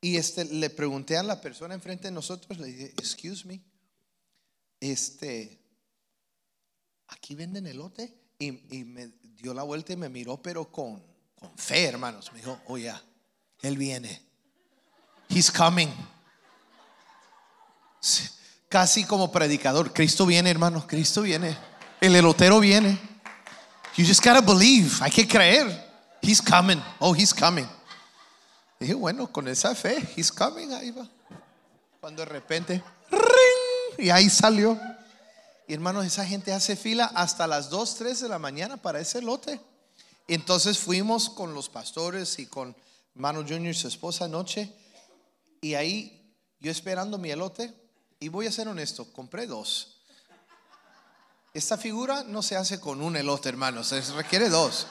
Y 0.00 0.16
este, 0.16 0.44
le 0.44 0.70
pregunté 0.70 1.16
a 1.16 1.22
la 1.22 1.40
persona 1.40 1.74
enfrente 1.74 2.08
de 2.08 2.12
nosotros, 2.12 2.58
le 2.58 2.68
dije, 2.68 2.92
excuse 2.98 3.44
me, 3.44 3.60
este, 4.80 5.60
aquí 7.08 7.34
venden 7.34 7.66
elote. 7.66 8.14
Y, 8.38 8.76
y 8.76 8.84
me 8.84 9.08
dio 9.22 9.52
la 9.52 9.64
vuelta 9.64 9.92
y 9.92 9.96
me 9.96 10.08
miró, 10.08 10.40
pero 10.40 10.70
con 10.70 11.02
con 11.38 11.56
fe, 11.56 11.84
hermanos. 11.84 12.30
Me 12.32 12.40
dijo, 12.40 12.58
oh 12.66 12.78
ya, 12.78 13.00
Él 13.62 13.76
viene. 13.76 14.22
He's 15.28 15.50
coming. 15.50 15.88
Casi 18.68 19.04
como 19.04 19.30
predicador. 19.30 19.92
Cristo 19.92 20.26
viene, 20.26 20.50
hermanos. 20.50 20.86
Cristo 20.86 21.22
viene. 21.22 21.56
El 22.00 22.16
elotero 22.16 22.60
viene. 22.60 22.98
You 23.98 24.04
just 24.04 24.22
gotta 24.22 24.40
believe. 24.40 25.02
Hay 25.02 25.10
que 25.10 25.26
creer. 25.26 25.66
He's 26.22 26.40
coming. 26.40 26.80
Oh, 27.00 27.12
he's 27.12 27.34
coming. 27.34 27.66
Dije, 28.78 28.94
bueno, 28.94 29.26
con 29.26 29.48
esa 29.48 29.74
fe, 29.74 29.98
he's 30.14 30.30
coming. 30.30 30.72
Ahí 30.72 30.92
va. 30.92 31.08
Cuando 32.00 32.24
de 32.24 32.30
repente, 32.30 32.80
ring, 33.10 34.06
y 34.06 34.10
ahí 34.10 34.30
salió. 34.30 34.80
Y 35.66 35.74
hermanos, 35.74 36.06
esa 36.06 36.24
gente 36.24 36.52
hace 36.52 36.76
fila 36.76 37.06
hasta 37.06 37.48
las 37.48 37.70
2, 37.70 37.96
3 37.96 38.20
de 38.20 38.28
la 38.28 38.38
mañana 38.38 38.76
para 38.76 39.00
ese 39.00 39.20
lote. 39.20 39.60
Entonces 40.28 40.78
fuimos 40.78 41.28
con 41.28 41.52
los 41.52 41.68
pastores 41.68 42.38
y 42.38 42.46
con 42.46 42.76
Mano 43.14 43.42
Junior 43.42 43.74
su 43.74 43.88
esposa 43.88 44.26
anoche. 44.26 44.72
Y 45.60 45.74
ahí 45.74 46.36
yo 46.60 46.70
esperando 46.70 47.18
mi 47.18 47.30
elote. 47.30 47.74
Y 48.20 48.28
voy 48.28 48.46
a 48.46 48.52
ser 48.52 48.68
honesto, 48.68 49.12
compré 49.12 49.48
dos. 49.48 49.97
Esta 51.58 51.76
figura 51.76 52.22
no 52.22 52.40
se 52.40 52.54
hace 52.54 52.78
con 52.78 53.02
un 53.02 53.16
elote, 53.16 53.48
hermanos, 53.48 53.88
se 53.88 54.00
requiere 54.12 54.48
dos. 54.48 54.86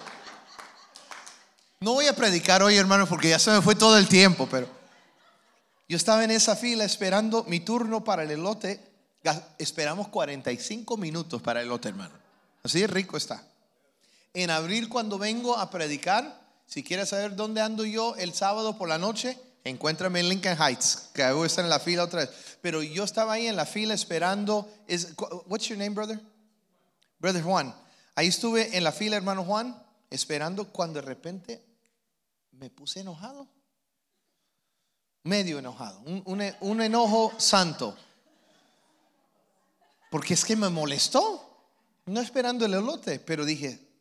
No 1.79 1.93
voy 1.93 2.07
a 2.07 2.13
predicar 2.13 2.61
hoy, 2.61 2.75
hermanos, 2.75 3.07
porque 3.07 3.29
ya 3.29 3.39
se 3.39 3.51
me 3.51 3.61
fue 3.61 3.73
todo 3.73 3.97
el 3.97 4.09
tiempo, 4.09 4.49
pero 4.51 4.67
yo 5.87 5.95
estaba 5.95 6.25
en 6.25 6.31
esa 6.31 6.57
fila 6.57 6.83
esperando 6.83 7.45
mi 7.45 7.61
turno 7.61 8.03
para 8.03 8.23
el 8.23 8.31
elote. 8.31 8.81
Esperamos 9.57 10.09
45 10.09 10.97
minutos 10.97 11.41
para 11.41 11.61
el 11.61 11.67
elote, 11.67 11.87
hermano. 11.87 12.13
Así 12.63 12.81
de 12.81 12.87
rico 12.87 13.15
está 13.15 13.41
en 14.33 14.49
abril 14.49 14.89
cuando 14.89 15.17
vengo 15.17 15.57
a 15.57 15.69
predicar. 15.69 16.41
Si 16.65 16.83
quieres 16.83 17.07
saber 17.07 17.37
dónde 17.37 17.61
ando 17.61 17.85
yo 17.85 18.13
el 18.17 18.33
sábado 18.33 18.77
por 18.77 18.89
la 18.89 18.97
noche, 18.97 19.39
encuéntrame 19.63 20.19
en 20.19 20.27
Lincoln 20.27 20.57
Heights, 20.61 21.11
que 21.13 21.31
voy 21.31 21.45
a 21.45 21.47
estar 21.47 21.63
en 21.63 21.69
la 21.69 21.79
fila 21.79 22.03
otra 22.03 22.25
vez. 22.25 22.57
Pero 22.61 22.83
yo 22.83 23.05
estaba 23.05 23.31
ahí 23.31 23.47
en 23.47 23.55
la 23.55 23.65
fila 23.65 23.93
esperando. 23.93 24.69
Is, 24.85 25.13
what's 25.47 25.69
your 25.69 25.77
name, 25.77 25.91
brother? 25.91 26.19
Brother 27.19 27.43
Juan. 27.43 27.75
Ahí 28.15 28.27
estuve 28.27 28.75
en 28.75 28.83
la 28.83 28.91
fila, 28.91 29.15
hermano 29.17 29.43
Juan, 29.43 29.81
esperando 30.09 30.71
cuando 30.71 31.01
de 31.01 31.07
repente 31.07 31.65
me 32.51 32.69
puse 32.69 33.01
enojado. 33.01 33.47
Medio 35.23 35.59
enojado. 35.59 35.99
Un, 36.01 36.81
enojo 36.81 37.33
santo. 37.37 37.97
Porque 40.09 40.33
es 40.33 40.45
que 40.45 40.55
me 40.55 40.69
molestó. 40.69 41.43
No 42.05 42.21
esperando 42.21 42.65
el 42.65 42.73
elote, 42.73 43.19
pero 43.19 43.43
dije, 43.43 43.99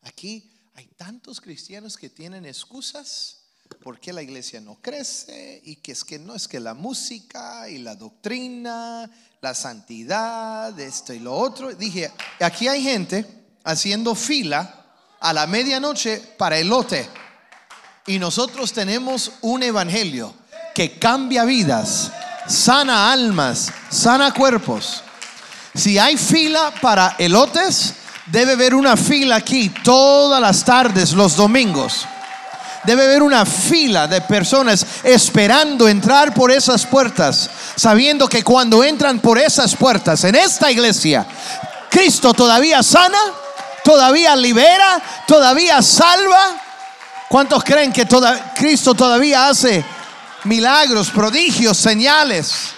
aquí 0.00 0.50
hay 0.74 0.86
tantos 0.88 1.40
cristianos 1.40 1.98
que 1.98 2.08
tienen 2.08 2.46
excusas 2.46 3.41
por 3.82 3.98
qué 3.98 4.12
la 4.12 4.22
iglesia 4.22 4.60
no 4.60 4.78
crece 4.80 5.60
y 5.64 5.76
que 5.76 5.92
es 5.92 6.04
que 6.04 6.18
no 6.18 6.34
es 6.34 6.46
que 6.46 6.60
la 6.60 6.72
música 6.72 7.68
y 7.68 7.78
la 7.78 7.96
doctrina, 7.96 9.10
la 9.40 9.54
santidad, 9.54 10.78
esto 10.78 11.12
y 11.12 11.18
lo 11.18 11.34
otro. 11.34 11.74
Dije, 11.74 12.10
aquí 12.40 12.68
hay 12.68 12.82
gente 12.82 13.26
haciendo 13.64 14.14
fila 14.14 14.86
a 15.20 15.32
la 15.32 15.46
medianoche 15.46 16.18
para 16.38 16.58
el 16.58 16.68
lote. 16.68 17.08
Y 18.06 18.18
nosotros 18.18 18.72
tenemos 18.72 19.32
un 19.42 19.62
evangelio 19.62 20.34
que 20.74 20.98
cambia 20.98 21.44
vidas, 21.44 22.12
sana 22.46 23.12
almas, 23.12 23.72
sana 23.90 24.32
cuerpos. 24.32 25.02
Si 25.74 25.98
hay 25.98 26.16
fila 26.16 26.72
para 26.80 27.16
elotes, 27.18 27.94
debe 28.26 28.52
haber 28.52 28.74
una 28.74 28.96
fila 28.96 29.36
aquí 29.36 29.70
todas 29.82 30.40
las 30.40 30.64
tardes, 30.64 31.12
los 31.12 31.36
domingos. 31.36 32.06
Debe 32.84 33.04
haber 33.04 33.22
una 33.22 33.46
fila 33.46 34.08
de 34.08 34.20
personas 34.22 34.84
esperando 35.04 35.88
entrar 35.88 36.34
por 36.34 36.50
esas 36.50 36.84
puertas, 36.84 37.48
sabiendo 37.76 38.28
que 38.28 38.42
cuando 38.42 38.82
entran 38.82 39.20
por 39.20 39.38
esas 39.38 39.76
puertas 39.76 40.24
en 40.24 40.34
esta 40.34 40.70
iglesia, 40.70 41.24
Cristo 41.88 42.34
todavía 42.34 42.82
sana, 42.82 43.18
todavía 43.84 44.34
libera, 44.34 45.00
todavía 45.26 45.80
salva. 45.80 46.60
¿Cuántos 47.28 47.62
creen 47.62 47.92
que 47.92 48.06
Cristo 48.56 48.94
todavía 48.94 49.48
hace 49.48 49.84
milagros, 50.44 51.10
prodigios, 51.10 51.76
señales? 51.76 52.74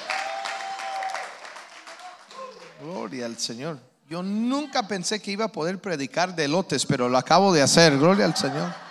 Gloria 2.83 3.25
al 3.25 3.39
Señor. 3.39 3.79
Yo 4.09 4.23
nunca 4.23 4.87
pensé 4.87 5.21
que 5.21 5.31
iba 5.31 5.47
a 5.47 5.49
poder 5.49 5.81
predicar 5.81 6.35
de 6.35 6.47
lotes, 6.47 6.85
pero 6.85 7.09
lo 7.09 7.17
acabo 7.17 7.55
de 7.55 7.63
hacer. 7.63 7.97
Gloria 7.99 8.27
al 8.27 8.37
Señor. 8.37 8.84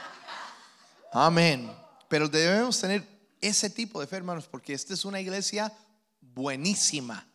Amén. 1.13 1.71
Pero 2.09 2.27
debemos 2.27 2.79
tener 2.79 3.07
ese 3.39 3.69
tipo 3.69 4.01
de 4.01 4.07
fe, 4.07 4.17
hermanos, 4.17 4.47
porque 4.49 4.73
esta 4.73 4.93
es 4.93 5.05
una 5.05 5.21
iglesia 5.21 5.71
buenísima. 6.19 7.27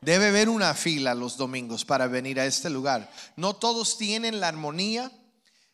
Debe 0.00 0.28
haber 0.28 0.48
una 0.48 0.74
fila 0.74 1.14
los 1.14 1.36
domingos 1.36 1.84
para 1.84 2.06
venir 2.06 2.40
a 2.40 2.46
este 2.46 2.70
lugar. 2.70 3.10
No 3.36 3.54
todos 3.54 3.98
tienen 3.98 4.40
la 4.40 4.48
armonía, 4.48 5.10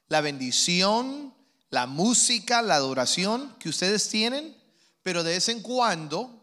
la 0.09 0.21
bendición, 0.21 1.35
la 1.71 1.87
música, 1.87 2.63
la 2.63 2.77
adoración 2.77 3.55
que 3.59 3.69
ustedes 3.69 4.09
tienen, 4.09 4.57
pero 5.03 5.23
de 5.23 5.33
vez 5.33 5.49
en 5.49 5.61
cuando, 5.61 6.43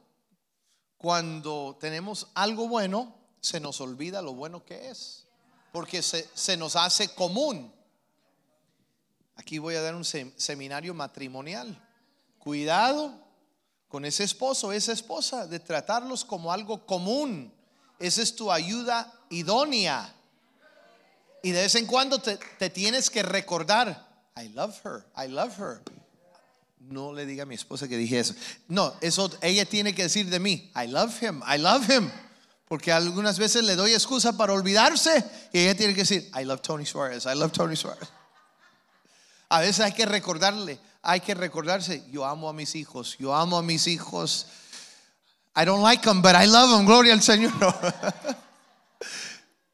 cuando 0.98 1.78
tenemos 1.82 2.28
algo 2.36 2.68
bueno, 2.68 3.16
se 3.42 3.60
nos 3.60 3.82
olvida 3.82 4.22
lo 4.22 4.34
bueno 4.34 4.64
que 4.64 4.90
es, 4.90 5.28
porque 5.74 6.02
se, 6.02 6.30
se 6.34 6.56
nos 6.56 6.76
hace 6.76 7.10
común. 7.10 7.74
Aquí 9.36 9.58
voy 9.58 9.76
a 9.76 9.82
dar 9.82 9.96
un 9.96 10.06
seminario 10.06 10.94
matrimonial. 10.94 11.80
Cuidado 12.40 13.14
con 13.88 14.06
ese 14.06 14.24
esposo, 14.24 14.72
esa 14.72 14.92
esposa, 14.92 15.48
de 15.48 15.60
tratarlos 15.60 16.26
como 16.26 16.52
algo 16.52 16.86
común. 16.86 17.54
Esa 18.00 18.22
es 18.22 18.36
tu 18.36 18.52
ayuda 18.52 19.14
idónea. 19.30 20.14
Y 21.44 21.52
de 21.52 21.62
vez 21.62 21.76
en 21.76 21.86
cuando 21.86 22.20
te, 22.20 22.70
tienes 22.70 23.10
que 23.10 23.22
recordar, 23.22 24.08
I 24.38 24.50
love 24.50 24.80
her, 24.86 25.06
I 25.16 25.28
love 25.28 25.60
her. 25.60 25.82
No 26.80 27.14
le 27.14 27.26
diga 27.26 27.44
a 27.44 27.46
mi 27.46 27.56
esposa 27.56 27.88
que 27.88 27.98
dije 27.98 28.20
eso. 28.20 28.34
No, 28.68 28.94
eso 29.02 29.30
ella 29.42 29.66
tiene 29.66 29.94
que 29.94 30.04
decir 30.04 30.30
de 30.30 30.40
mí, 30.40 30.72
I 30.76 30.88
love 30.88 31.22
him, 31.22 31.42
I 31.48 31.58
love 31.58 31.90
him. 31.90 32.10
Porque 32.68 32.92
algunas 32.92 33.38
veces 33.38 33.64
le 33.64 33.76
doy 33.76 33.94
excusa 33.94 34.36
para 34.36 34.54
olvidarse 34.54 35.24
y 35.52 35.60
ella 35.60 35.76
tiene 35.76 35.94
que 35.94 36.02
decir, 36.02 36.32
I 36.40 36.46
love 36.46 36.62
Tony 36.62 36.86
Suarez, 36.86 37.26
I 37.26 37.36
love 37.36 37.52
Tony 37.52 37.76
Suarez. 37.76 38.10
A 39.54 39.60
veces 39.60 39.82
hay 39.82 39.92
que 39.92 40.08
recordarle, 40.08 40.80
hay 41.04 41.20
que 41.20 41.36
recordarse, 41.36 42.04
yo 42.10 42.26
amo 42.26 42.50
a 42.50 42.54
mis 42.54 42.74
hijos, 42.74 43.16
yo 43.20 43.36
amo 43.36 43.56
a 43.56 43.62
mis 43.62 43.86
hijos. 43.86 44.48
I 45.56 45.64
don't 45.64 45.84
like 45.84 46.04
them, 46.04 46.24
but 46.24 46.32
I 46.32 46.48
love 46.48 46.76
them, 46.76 46.88
gloria 46.88 47.14
al 47.14 47.22
Señor. 47.22 47.54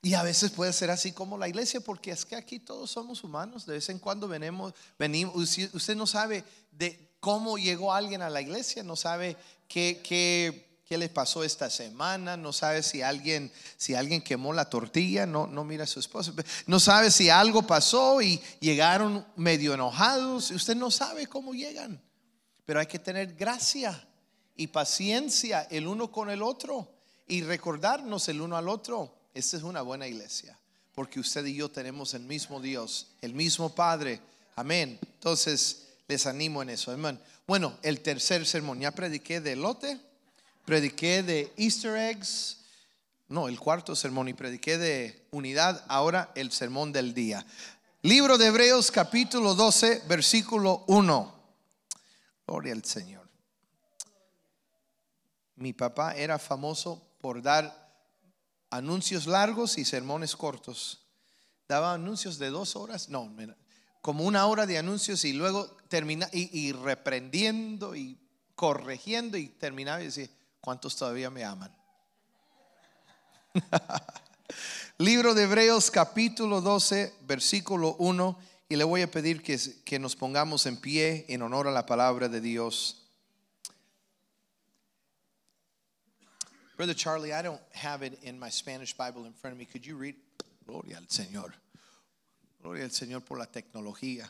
y 0.02 0.16
a 0.16 0.24
veces 0.24 0.52
puede 0.52 0.74
ser 0.74 0.92
así 0.92 1.14
como 1.14 1.38
la 1.38 1.48
iglesia, 1.48 1.80
porque 1.80 2.12
es 2.12 2.26
que 2.26 2.36
aquí 2.36 2.60
todos 2.60 2.92
somos 2.92 3.24
humanos, 3.24 3.66
de 3.66 3.76
vez 3.76 3.88
en 3.88 4.00
cuando 4.00 4.28
venimos, 4.28 4.74
venimos 4.98 5.34
usted 5.74 5.96
no 5.96 6.06
sabe 6.06 6.44
de 6.72 7.16
cómo 7.22 7.58
llegó 7.58 7.94
alguien 7.94 8.22
a 8.22 8.30
la 8.30 8.42
iglesia, 8.42 8.84
no 8.84 8.98
sabe 8.98 9.38
qué, 9.70 10.69
qué 10.90 10.98
le 10.98 11.08
pasó 11.08 11.44
esta 11.44 11.70
semana, 11.70 12.36
no 12.36 12.52
sabe 12.52 12.82
si 12.82 13.04
alguien, 13.04 13.52
si 13.78 13.94
alguien 13.94 14.24
quemó 14.24 14.54
la 14.54 14.72
tortilla, 14.72 15.28
no, 15.28 15.46
no 15.46 15.64
mira 15.64 15.84
a 15.84 15.88
su 15.88 16.00
esposo, 16.00 16.34
no 16.66 16.80
sabe 16.80 17.12
si 17.12 17.30
algo 17.30 17.62
pasó 17.62 18.24
y 18.24 18.42
llegaron 18.60 19.24
medio 19.36 19.76
enojados, 19.76 20.50
usted 20.50 20.76
no 20.76 20.90
sabe 20.90 21.28
cómo 21.28 21.54
llegan, 21.54 22.02
pero 22.66 22.80
hay 22.80 22.88
que 22.88 22.98
tener 22.98 23.36
gracia 23.36 24.04
y 24.56 24.66
paciencia 24.66 25.68
el 25.70 25.86
uno 25.86 26.12
con 26.12 26.32
el 26.32 26.42
otro 26.42 26.92
y 27.28 27.44
recordarnos 27.44 28.28
el 28.28 28.42
uno 28.42 28.58
al 28.58 28.68
otro. 28.68 29.14
Esta 29.36 29.58
es 29.58 29.62
una 29.64 29.84
buena 29.84 30.08
iglesia, 30.08 30.58
porque 30.96 31.20
usted 31.20 31.46
y 31.46 31.54
yo 31.54 31.70
tenemos 31.70 32.16
el 32.16 32.24
mismo 32.24 32.60
Dios, 32.60 33.12
el 33.22 33.36
mismo 33.36 33.76
Padre. 33.76 34.22
Amén. 34.56 34.98
Entonces, 35.04 35.84
les 36.08 36.26
animo 36.26 36.64
en 36.64 36.72
eso. 36.72 36.92
Amén. 36.92 37.20
Bueno, 37.46 37.78
el 37.84 38.02
tercer 38.02 38.44
sermón, 38.48 38.80
ya 38.80 38.90
prediqué 38.90 39.40
de 39.40 39.56
lote 39.56 40.09
prediqué 40.70 41.24
de 41.24 41.52
Easter 41.58 41.96
eggs, 41.98 42.60
no, 43.28 43.48
el 43.48 43.60
cuarto 43.60 43.96
sermón 43.96 44.28
y 44.28 44.36
prediqué 44.36 44.78
de 44.78 45.26
unidad, 45.32 45.84
ahora 45.88 46.32
el 46.36 46.52
sermón 46.52 46.92
del 46.92 47.16
día. 47.16 47.44
Libro 48.04 48.38
de 48.38 48.46
Hebreos 48.46 48.92
capítulo 48.92 49.56
12, 49.56 50.04
versículo 50.08 50.84
1. 50.86 51.34
Gloria 52.46 52.74
al 52.74 52.86
Señor. 52.86 53.28
Mi 55.56 55.74
papá 55.74 56.16
era 56.16 56.38
famoso 56.38 57.02
por 57.20 57.42
dar 57.42 57.92
anuncios 58.70 59.26
largos 59.26 59.80
y 59.80 59.86
sermones 59.86 60.36
cortos. 60.36 61.02
Daba 61.68 61.96
anuncios 61.96 62.38
de 62.38 62.52
dos 62.52 62.76
horas, 62.76 63.10
no, 63.10 63.36
como 64.02 64.24
una 64.24 64.46
hora 64.46 64.68
de 64.68 64.78
anuncios 64.78 65.26
y 65.26 65.34
luego 65.34 65.66
termina 65.88 66.30
y, 66.32 66.74
reprendiendo 66.74 67.96
y 67.96 68.20
corrigiendo 68.54 69.36
y 69.36 69.48
terminaba 69.48 70.04
y 70.04 70.06
decía, 70.06 70.30
¿Cuántos 70.62 70.96
todavía 70.96 71.30
me 71.30 71.44
aman? 71.44 71.74
Libro 74.98 75.34
de 75.34 75.44
Hebreos 75.44 75.90
capítulo 75.90 76.60
12, 76.60 77.16
versículo 77.22 77.96
1. 78.00 78.38
Y 78.68 78.76
le 78.76 78.84
voy 78.84 79.02
a 79.02 79.10
pedir 79.10 79.42
que, 79.42 79.58
que 79.86 80.00
nos 80.00 80.16
pongamos 80.16 80.66
en 80.66 80.78
pie 80.78 81.26
en 81.30 81.42
honor 81.42 81.68
a 81.68 81.72
la 81.72 81.86
palabra 81.86 82.28
de 82.28 82.42
Dios. 82.42 82.98
Brother 86.76 86.96
Charlie, 86.96 87.34
I 87.34 87.42
don't 87.42 87.62
have 87.74 88.06
it 88.06 88.22
in 88.24 88.38
my 88.38 88.50
Spanish 88.50 88.94
Bible 88.96 89.26
in 89.26 89.34
front 89.34 89.54
of 89.54 89.58
me. 89.58 89.66
Could 89.66 89.86
you 89.86 89.98
read? 89.98 90.16
Gloria 90.68 90.98
al 90.98 91.08
Señor. 91.08 91.54
Gloria 92.62 92.84
al 92.84 92.92
Señor 92.92 93.22
por 93.22 93.40
la 93.40 93.48
tecnología. 93.48 94.30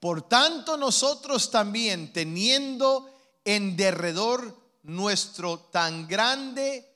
Por 0.00 0.22
tanto, 0.22 0.76
nosotros 0.76 1.50
también, 1.50 2.12
teniendo 2.12 3.14
en 3.44 3.76
derredor 3.76 4.67
nuestro 4.82 5.58
tan 5.58 6.06
grande, 6.06 6.94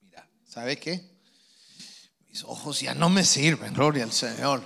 mira, 0.00 0.28
¿sabe 0.48 0.78
qué? 0.78 1.18
Mis 2.28 2.44
ojos 2.44 2.80
ya 2.80 2.94
no 2.94 3.08
me 3.08 3.24
sirven, 3.24 3.74
gloria 3.74 4.04
al 4.04 4.12
Señor. 4.12 4.64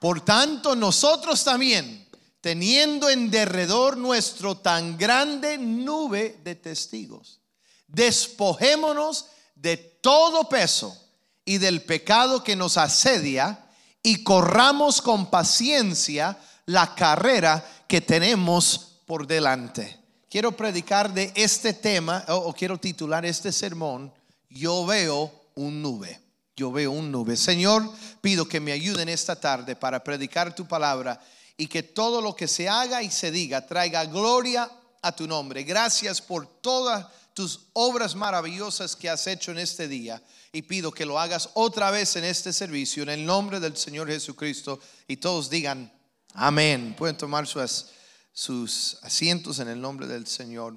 Por 0.00 0.24
tanto, 0.24 0.74
nosotros 0.76 1.44
también, 1.44 2.08
teniendo 2.40 3.08
en 3.08 3.30
derredor 3.30 3.96
nuestro 3.96 4.56
tan 4.56 4.96
grande 4.98 5.58
nube 5.58 6.40
de 6.42 6.54
testigos, 6.56 7.40
despojémonos 7.86 9.26
de 9.54 9.76
todo 9.76 10.48
peso 10.48 10.96
y 11.44 11.58
del 11.58 11.82
pecado 11.82 12.42
que 12.42 12.56
nos 12.56 12.76
asedia 12.76 13.66
y 14.02 14.24
corramos 14.24 15.00
con 15.00 15.30
paciencia 15.30 16.38
la 16.66 16.94
carrera 16.94 17.64
que 17.86 18.00
tenemos 18.00 19.00
por 19.06 19.26
delante 19.26 20.01
quiero 20.32 20.56
predicar 20.56 21.12
de 21.12 21.30
este 21.34 21.74
tema, 21.74 22.24
o, 22.28 22.54
quiero 22.54 22.78
titular 22.78 23.26
este 23.26 23.52
sermón, 23.52 24.10
yo 24.48 24.86
veo 24.86 25.30
un 25.56 25.82
nube. 25.82 26.18
Yo 26.56 26.72
veo 26.72 26.90
un 26.90 27.12
nube. 27.12 27.36
Señor, 27.36 27.86
pido 28.22 28.48
que 28.48 28.58
me 28.58 28.72
ayuden 28.72 29.10
esta 29.10 29.36
tarde 29.36 29.76
para 29.76 30.02
predicar 30.02 30.54
tu 30.54 30.66
palabra 30.66 31.20
y 31.58 31.66
que 31.66 31.82
todo 31.82 32.22
lo 32.22 32.34
que 32.34 32.48
se 32.48 32.66
haga 32.66 33.02
y 33.02 33.10
se 33.10 33.30
diga 33.30 33.66
traiga 33.66 34.06
gloria 34.06 34.70
a 35.02 35.12
tu 35.12 35.26
nombre. 35.26 35.64
Gracias 35.64 36.22
por 36.22 36.46
todas 36.46 37.06
tus 37.34 37.66
obras 37.74 38.14
maravillosas 38.14 38.96
que 38.96 39.10
has 39.10 39.26
hecho 39.26 39.50
en 39.50 39.58
este 39.58 39.86
día 39.86 40.22
y 40.50 40.62
pido 40.62 40.92
que 40.92 41.04
lo 41.04 41.18
hagas 41.18 41.50
otra 41.52 41.90
vez 41.90 42.16
en 42.16 42.24
este 42.24 42.54
servicio 42.54 43.02
en 43.02 43.10
el 43.10 43.26
nombre 43.26 43.60
del 43.60 43.76
Señor 43.76 44.08
Jesucristo 44.08 44.80
y 45.06 45.18
todos 45.18 45.50
digan 45.50 45.92
amén. 46.32 46.94
Pueden 46.96 47.18
tomar 47.18 47.46
sus, 47.46 47.86
sus 48.32 48.98
asientos 49.02 49.58
en 49.58 49.68
el 49.68 49.80
nombre 49.80 50.06
del 50.06 50.26
Señor. 50.26 50.76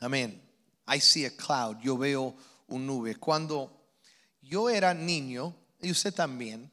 Amén. 0.00 0.42
I 0.86 1.00
see 1.00 1.24
a 1.24 1.36
cloud. 1.36 1.78
Yo 1.80 1.96
veo 1.96 2.36
un 2.68 2.86
nube. 2.86 3.16
Cuando 3.16 3.80
yo 4.42 4.68
era 4.68 4.94
niño, 4.94 5.54
y 5.80 5.90
usted 5.90 6.14
también, 6.14 6.70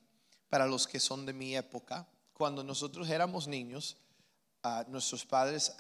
para 0.50 0.68
los 0.68 0.88
que 0.88 1.00
son 1.00 1.26
de 1.26 1.34
mi 1.34 1.56
época, 1.56 2.08
cuando 2.34 2.64
nosotros 2.64 3.10
éramos 3.10 3.48
niños, 3.48 3.98
ah, 4.64 4.86
nuestros 4.88 5.26
padres 5.26 5.74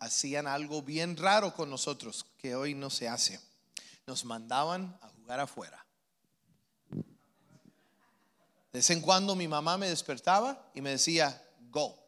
hacían 0.00 0.46
algo 0.46 0.82
bien 0.82 1.16
raro 1.16 1.54
con 1.54 1.70
nosotros 1.70 2.26
que 2.38 2.54
hoy 2.54 2.74
no 2.74 2.90
se 2.90 3.08
hace. 3.08 3.40
Nos 4.06 4.24
mandaban 4.24 4.98
a 5.00 5.08
jugar 5.08 5.40
afuera. 5.40 5.84
De 8.72 8.80
vez 8.80 8.90
en 8.90 9.00
cuando 9.00 9.34
mi 9.34 9.48
mamá 9.48 9.78
me 9.78 9.88
despertaba 9.88 10.70
y 10.74 10.80
me 10.80 10.90
decía, 10.90 11.42
go, 11.70 12.07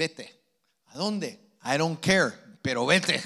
vete. 0.00 0.32
¿A 0.86 0.96
dónde? 0.96 1.38
I 1.62 1.76
don't 1.76 2.00
care, 2.00 2.32
pero 2.62 2.86
vete. 2.86 3.22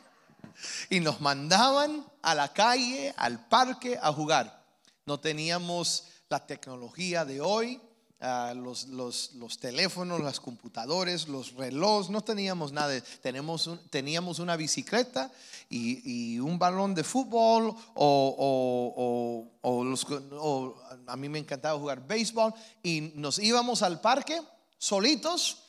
y 0.90 1.00
nos 1.00 1.20
mandaban 1.20 2.06
a 2.22 2.32
la 2.36 2.52
calle, 2.52 3.12
al 3.16 3.48
parque 3.48 3.98
a 4.00 4.12
jugar. 4.12 4.64
No 5.04 5.18
teníamos 5.18 6.04
la 6.28 6.46
tecnología 6.46 7.24
de 7.24 7.40
hoy, 7.40 7.80
ah, 8.20 8.54
los, 8.54 8.86
los, 8.86 9.58
teléfonos, 9.58 10.20
las 10.20 10.38
computadores, 10.38 11.26
los 11.26 11.54
relojes, 11.54 12.08
no 12.08 12.20
teníamos 12.20 12.70
nada. 12.70 13.00
Tenemos 13.20 13.68
teníamos 13.90 14.38
una 14.38 14.54
bicicleta 14.54 15.32
y, 15.68 16.38
un 16.38 16.56
balón 16.56 16.94
de 16.94 17.02
fútbol 17.02 17.74
o, 17.94 19.48
o, 19.64 20.76
a 21.08 21.16
mí 21.16 21.28
me 21.28 21.40
encantaba 21.40 21.76
jugar 21.80 22.06
béisbol 22.06 22.54
y 22.80 23.10
nos 23.16 23.40
íbamos 23.40 23.82
al 23.82 24.00
parque 24.00 24.40
solitos 24.78 25.64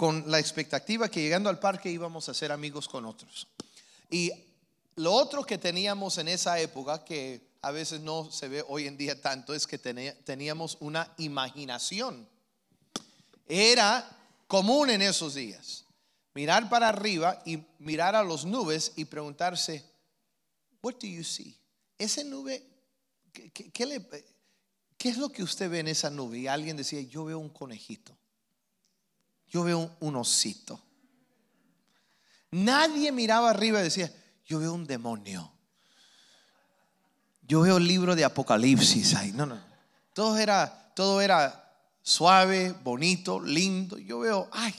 con 0.00 0.30
la 0.30 0.38
expectativa 0.38 1.10
que 1.10 1.20
llegando 1.20 1.50
al 1.50 1.58
parque 1.58 1.90
íbamos 1.90 2.26
a 2.30 2.32
ser 2.32 2.52
amigos 2.52 2.88
con 2.88 3.04
otros. 3.04 3.46
Y 4.08 4.32
lo 4.96 5.12
otro 5.12 5.44
que 5.44 5.58
teníamos 5.58 6.16
en 6.16 6.28
esa 6.28 6.58
época, 6.58 7.04
que 7.04 7.50
a 7.60 7.70
veces 7.70 8.00
no 8.00 8.32
se 8.32 8.48
ve 8.48 8.64
hoy 8.66 8.86
en 8.86 8.96
día 8.96 9.20
tanto, 9.20 9.52
es 9.52 9.66
que 9.66 9.76
teníamos 9.76 10.78
una 10.80 11.12
imaginación. 11.18 12.26
Era 13.46 14.08
común 14.46 14.88
en 14.88 15.02
esos 15.02 15.34
días 15.34 15.84
mirar 16.32 16.70
para 16.70 16.88
arriba 16.88 17.42
y 17.44 17.62
mirar 17.78 18.16
a 18.16 18.24
las 18.24 18.46
nubes 18.46 18.92
y 18.96 19.04
preguntarse, 19.04 19.84
what 20.80 20.94
do 20.94 21.08
you 21.08 21.22
see? 21.22 21.54
Esa 21.98 22.24
nube, 22.24 22.64
¿qué, 23.52 23.84
le, 23.84 24.08
¿qué 24.96 25.10
es 25.10 25.18
lo 25.18 25.28
que 25.28 25.42
usted 25.42 25.68
ve 25.68 25.80
en 25.80 25.88
esa 25.88 26.08
nube? 26.08 26.38
Y 26.38 26.46
alguien 26.46 26.78
decía, 26.78 27.02
yo 27.02 27.26
veo 27.26 27.38
un 27.38 27.50
conejito, 27.50 28.16
yo 29.50 29.64
veo 29.64 29.96
un 30.00 30.16
osito. 30.16 30.80
Nadie 32.52 33.12
miraba 33.12 33.50
arriba 33.50 33.80
y 33.80 33.84
decía, 33.84 34.12
yo 34.46 34.58
veo 34.58 34.72
un 34.72 34.86
demonio. 34.86 35.52
Yo 37.42 37.60
veo 37.62 37.76
el 37.78 37.86
libro 37.86 38.14
de 38.14 38.24
Apocalipsis 38.24 39.14
ahí. 39.14 39.32
No, 39.32 39.46
no. 39.46 39.60
Todo 40.14 40.38
era, 40.38 40.92
todo 40.94 41.20
era 41.20 41.72
suave, 42.02 42.74
bonito, 42.82 43.40
lindo. 43.40 43.98
Yo 43.98 44.20
veo, 44.20 44.48
ay, 44.52 44.74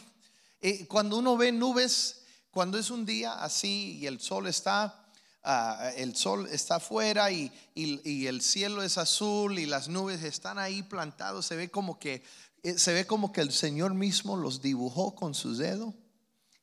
eh, 0.62 0.86
cuando 0.88 1.18
uno 1.18 1.38
ve 1.38 1.52
nubes, 1.52 2.24
cuando 2.52 2.78
es 2.78 2.90
un 2.92 3.06
día 3.06 3.34
así 3.44 3.98
y 4.00 4.08
el 4.08 4.20
sol 4.20 4.48
está, 4.48 5.06
ah, 5.44 5.92
el 5.96 6.16
sol 6.16 6.48
está 6.52 6.76
afuera 6.76 7.32
y, 7.32 7.52
y, 7.74 8.28
el 8.28 8.42
cielo 8.42 8.84
es 8.84 8.98
azul 8.98 9.58
y 9.58 9.66
las 9.66 9.88
nubes 9.88 10.24
están 10.24 10.60
ahí 10.60 10.84
plantados, 10.84 11.46
se 11.46 11.56
ve 11.56 11.70
como 11.70 11.98
que, 12.00 12.24
se 12.64 12.94
ve 12.94 13.08
como 13.08 13.32
que 13.32 13.42
el 13.42 13.52
Señor 13.52 13.94
mismo 13.94 14.38
los 14.38 14.62
dibujó 14.62 15.16
con 15.16 15.34
su 15.34 15.56
dedo 15.56 15.94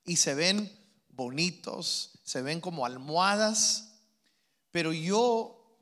y 0.04 0.16
se 0.16 0.34
ven 0.34 0.72
bonitos, 1.08 2.18
se 2.22 2.42
ven 2.42 2.60
como 2.60 2.86
almohadas, 2.86 3.94
pero 4.70 4.92
yo, 4.92 5.76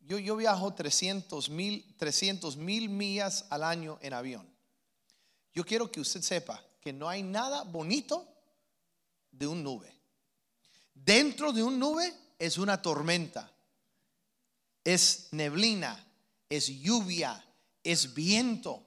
yo, 0.00 0.18
yo 0.18 0.36
viajo 0.36 0.74
300 0.74 1.50
mil, 1.50 1.94
300 1.96 2.56
mil 2.56 2.88
millas 2.88 3.46
al 3.50 3.62
año 3.62 3.98
en 4.02 4.12
avión. 4.12 4.54
Yo 5.52 5.64
quiero 5.64 5.90
que 5.90 6.00
usted 6.00 6.20
sepa 6.20 6.64
que 6.80 6.92
no 6.92 7.08
hay 7.08 7.22
nada 7.22 7.62
bonito 7.62 8.28
de 9.30 9.46
un 9.46 9.62
nube. 9.62 9.94
Dentro 10.92 11.52
de 11.52 11.62
un 11.62 11.78
nube 11.78 12.12
es 12.38 12.58
una 12.58 12.82
tormenta, 12.82 13.52
es 14.82 15.28
neblina, 15.30 16.04
es 16.48 16.66
lluvia, 16.66 17.44
es 17.82 18.14
viento. 18.14 18.84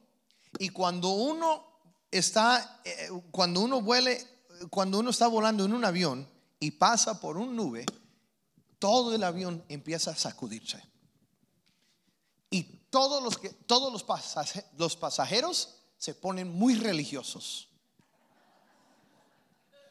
Y 0.60 0.70
cuando 0.70 1.10
uno 1.10 1.66
está, 2.12 2.82
eh, 2.84 3.10
cuando 3.32 3.62
uno 3.62 3.82
vuele 3.82 4.38
cuando 4.70 5.00
uno 5.00 5.12
está 5.12 5.28
volando 5.28 5.66
en 5.66 5.74
un 5.74 5.86
avión 5.86 6.28
y 6.60 6.72
pasa 6.72 7.20
por 7.20 7.38
un 7.38 7.56
nube, 7.56 7.86
todo 8.80 9.14
el 9.14 9.24
avión 9.24 9.64
empieza 9.70 10.12
a 10.12 10.16
sacudirse. 10.16 10.82
Y 12.50 12.64
todos 12.90 13.24
los, 13.24 13.38
que, 13.38 13.50
todos 13.50 13.92
los, 13.92 14.04
pasajeros, 14.04 14.70
los 14.78 14.96
pasajeros 14.96 15.76
se 15.98 16.14
ponen 16.16 16.52
muy 16.52 16.76
religiosos. 16.76 17.70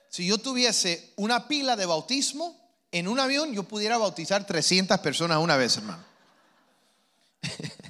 Si 0.08 0.26
yo 0.26 0.38
tuviese 0.38 1.12
una 1.16 1.46
pila 1.46 1.76
de 1.76 1.86
bautismo 1.86 2.56
en 2.90 3.08
un 3.08 3.20
avión, 3.20 3.52
yo 3.52 3.64
pudiera 3.64 3.98
bautizar 3.98 4.46
300 4.46 4.98
personas 5.00 5.38
una 5.38 5.56
vez, 5.56 5.76
hermano. 5.76 6.04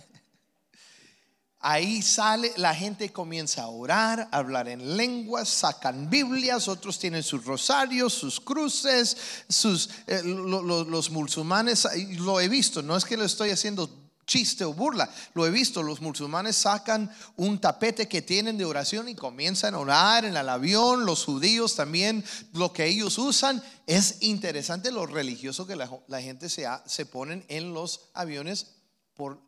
Ahí 1.68 2.00
sale, 2.00 2.52
la 2.58 2.76
gente 2.76 3.10
comienza 3.10 3.64
a 3.64 3.66
orar, 3.66 4.28
a 4.30 4.36
hablar 4.36 4.68
en 4.68 4.96
lenguas, 4.96 5.48
sacan 5.48 6.08
Biblias, 6.08 6.68
otros 6.68 6.96
tienen 6.96 7.24
sus 7.24 7.44
rosarios, 7.44 8.14
sus 8.14 8.38
cruces, 8.38 9.16
sus, 9.48 9.90
eh, 10.06 10.22
los 10.22 11.10
musulmanes, 11.10 11.88
lo 12.18 12.40
he 12.40 12.48
visto, 12.48 12.82
no 12.82 12.96
es 12.96 13.04
que 13.04 13.16
lo 13.16 13.24
estoy 13.24 13.50
haciendo 13.50 13.90
chiste 14.24 14.64
o 14.64 14.74
burla, 14.74 15.10
lo 15.34 15.44
he 15.44 15.50
visto, 15.50 15.82
los 15.82 16.00
musulmanes 16.00 16.54
sacan 16.54 17.10
un 17.34 17.58
tapete 17.58 18.06
que 18.06 18.22
tienen 18.22 18.56
de 18.56 18.64
oración 18.64 19.08
y 19.08 19.16
comienzan 19.16 19.74
a 19.74 19.80
orar 19.80 20.24
en 20.24 20.36
el 20.36 20.48
avión, 20.48 21.04
los 21.04 21.24
judíos 21.24 21.74
también, 21.74 22.24
lo 22.52 22.72
que 22.72 22.86
ellos 22.86 23.18
usan, 23.18 23.60
es 23.88 24.18
interesante 24.20 24.92
lo 24.92 25.04
religioso 25.04 25.66
que 25.66 25.74
la, 25.74 26.22
gente 26.22 26.48
se, 26.48 26.64
se 26.84 27.06
ponen 27.06 27.44
en 27.48 27.74
los 27.74 28.02
aviones 28.14 28.68
por 29.16 29.45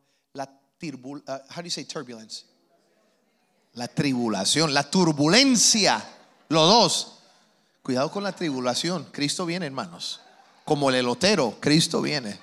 la 0.80 0.88
Uh, 0.90 1.38
how 1.50 1.60
do 1.60 1.64
you 1.64 1.70
say 1.70 1.84
turbulence? 1.84 2.44
La 3.74 3.88
tribulación, 3.88 4.72
la 4.72 4.88
turbulencia, 4.88 6.02
los 6.48 6.68
dos. 6.68 7.14
Cuidado 7.82 8.10
con 8.10 8.22
la 8.22 8.32
tribulación. 8.32 9.08
Cristo 9.12 9.46
viene, 9.46 9.66
hermanos. 9.66 10.20
Como 10.64 10.90
el 10.90 10.96
elotero, 10.96 11.56
Cristo 11.60 12.02
viene. 12.02 12.38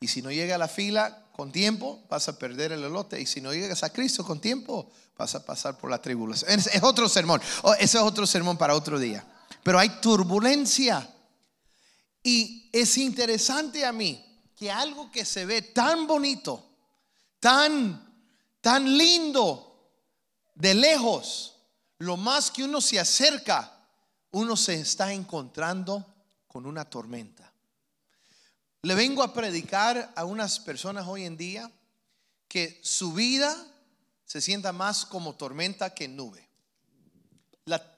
Y 0.00 0.08
si 0.08 0.20
no 0.20 0.30
llega 0.30 0.56
a 0.56 0.58
la 0.58 0.68
fila 0.68 1.26
con 1.32 1.52
tiempo, 1.52 2.00
vas 2.08 2.28
a 2.28 2.38
perder 2.38 2.72
el 2.72 2.84
elote. 2.84 3.20
Y 3.20 3.26
si 3.26 3.40
no 3.40 3.52
llegas 3.52 3.82
a 3.82 3.90
Cristo 3.90 4.24
con 4.24 4.40
tiempo, 4.40 4.90
vas 5.16 5.34
a 5.34 5.44
pasar 5.44 5.78
por 5.78 5.90
la 5.90 6.00
tribulación. 6.00 6.50
Es, 6.50 6.66
es 6.66 6.82
otro 6.82 7.08
sermón. 7.08 7.40
Ese 7.78 7.98
es 7.98 8.02
otro 8.02 8.26
sermón 8.26 8.56
para 8.56 8.74
otro 8.74 8.98
día. 8.98 9.24
Pero 9.62 9.78
hay 9.78 9.88
turbulencia. 10.00 11.08
Y 12.22 12.68
es 12.72 12.98
interesante 12.98 13.84
a 13.84 13.92
mí 13.92 14.31
que 14.62 14.70
algo 14.70 15.10
que 15.10 15.24
se 15.24 15.44
ve 15.44 15.60
tan 15.60 16.06
bonito, 16.06 16.64
tan, 17.40 18.00
tan 18.60 18.96
lindo 18.96 19.90
de 20.54 20.72
lejos, 20.72 21.56
lo 21.98 22.16
más 22.16 22.48
que 22.48 22.62
uno 22.62 22.80
se 22.80 23.00
acerca, 23.00 23.76
uno 24.30 24.56
se 24.56 24.74
está 24.74 25.12
encontrando 25.12 26.06
con 26.46 26.64
una 26.64 26.84
tormenta. 26.84 27.52
Le 28.82 28.94
vengo 28.94 29.24
a 29.24 29.34
predicar 29.34 30.12
a 30.14 30.24
unas 30.24 30.60
personas 30.60 31.08
hoy 31.08 31.24
en 31.24 31.36
día 31.36 31.68
que 32.46 32.78
su 32.84 33.14
vida 33.14 33.66
se 34.24 34.40
sienta 34.40 34.72
más 34.72 35.04
como 35.04 35.34
tormenta 35.34 35.92
que 35.92 36.06
nube 36.06 36.48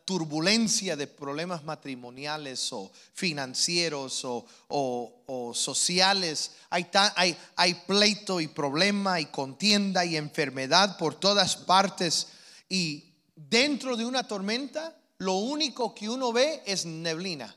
turbulencia 0.04 0.96
de 0.96 1.06
problemas 1.06 1.64
matrimoniales 1.64 2.72
o 2.72 2.90
financieros 3.12 4.22
o, 4.24 5.52
sociales. 5.54 6.52
Hay, 6.70 6.86
hay, 7.16 7.36
hay 7.56 7.74
pleito 7.74 8.40
y 8.40 8.48
problema 8.48 9.20
y 9.20 9.26
contienda 9.26 10.04
y 10.04 10.16
enfermedad 10.16 10.98
por 10.98 11.14
todas 11.14 11.56
partes. 11.56 12.28
Y 12.68 13.12
dentro 13.34 13.96
de 13.96 14.04
una 14.04 14.26
tormenta, 14.26 14.96
lo 15.18 15.34
único 15.34 15.94
que 15.94 16.08
uno 16.08 16.32
ve 16.32 16.62
es 16.66 16.84
neblina. 16.84 17.54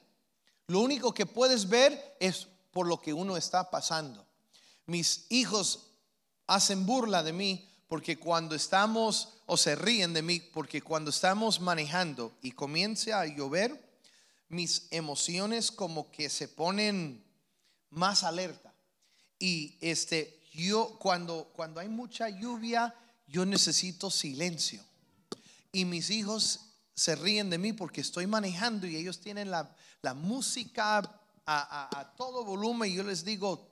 Lo 0.68 0.80
único 0.80 1.14
que 1.14 1.26
puedes 1.26 1.68
ver 1.70 2.18
es 2.20 2.48
por 2.72 2.88
lo 2.88 3.02
que 3.02 3.14
uno 3.14 3.38
está 3.38 3.70
pasando. 3.70 4.26
Mis 4.86 5.26
hijos 5.30 5.88
hacen 6.46 6.86
burla 6.86 7.24
de 7.24 7.34
mí 7.34 7.70
porque 7.88 8.18
cuando 8.18 8.56
estamos, 8.56 9.30
o 9.48 9.56
se 9.56 9.76
ríen 9.76 10.14
de 10.14 10.22
mí, 10.22 10.42
porque 10.42 10.82
cuando 10.82 11.10
estamos 11.10 11.62
manejando 11.62 12.38
y 12.42 12.52
comience 12.52 13.14
a 13.14 13.26
llover, 13.26 13.82
mis 14.50 14.88
emociones 14.92 15.72
como 15.72 16.12
que 16.12 16.30
se 16.30 16.50
ponen 16.50 17.26
más 17.90 18.24
alerta. 18.24 18.76
Y 19.40 19.78
este, 19.80 20.42
yo 20.52 21.00
cuando, 21.00 21.50
cuando 21.56 21.80
hay 21.80 21.88
mucha 21.88 22.28
lluvia, 22.30 22.94
yo 23.26 23.46
necesito 23.46 24.12
silencio. 24.12 24.84
Y 25.72 25.86
mis 25.86 26.10
hijos 26.10 26.60
se 26.94 27.16
ríen 27.16 27.50
de 27.50 27.58
mí 27.58 27.72
porque 27.72 28.02
estoy 28.02 28.28
manejando 28.28 28.86
y 28.86 28.98
ellos 28.98 29.22
tienen 29.22 29.50
la, 29.50 29.74
música 30.14 30.98
a, 31.46 32.00
a 32.00 32.16
todo 32.16 32.44
volumen 32.46 32.92
y 32.92 32.96
yo 32.96 33.04
les 33.04 33.24
digo, 33.24 33.70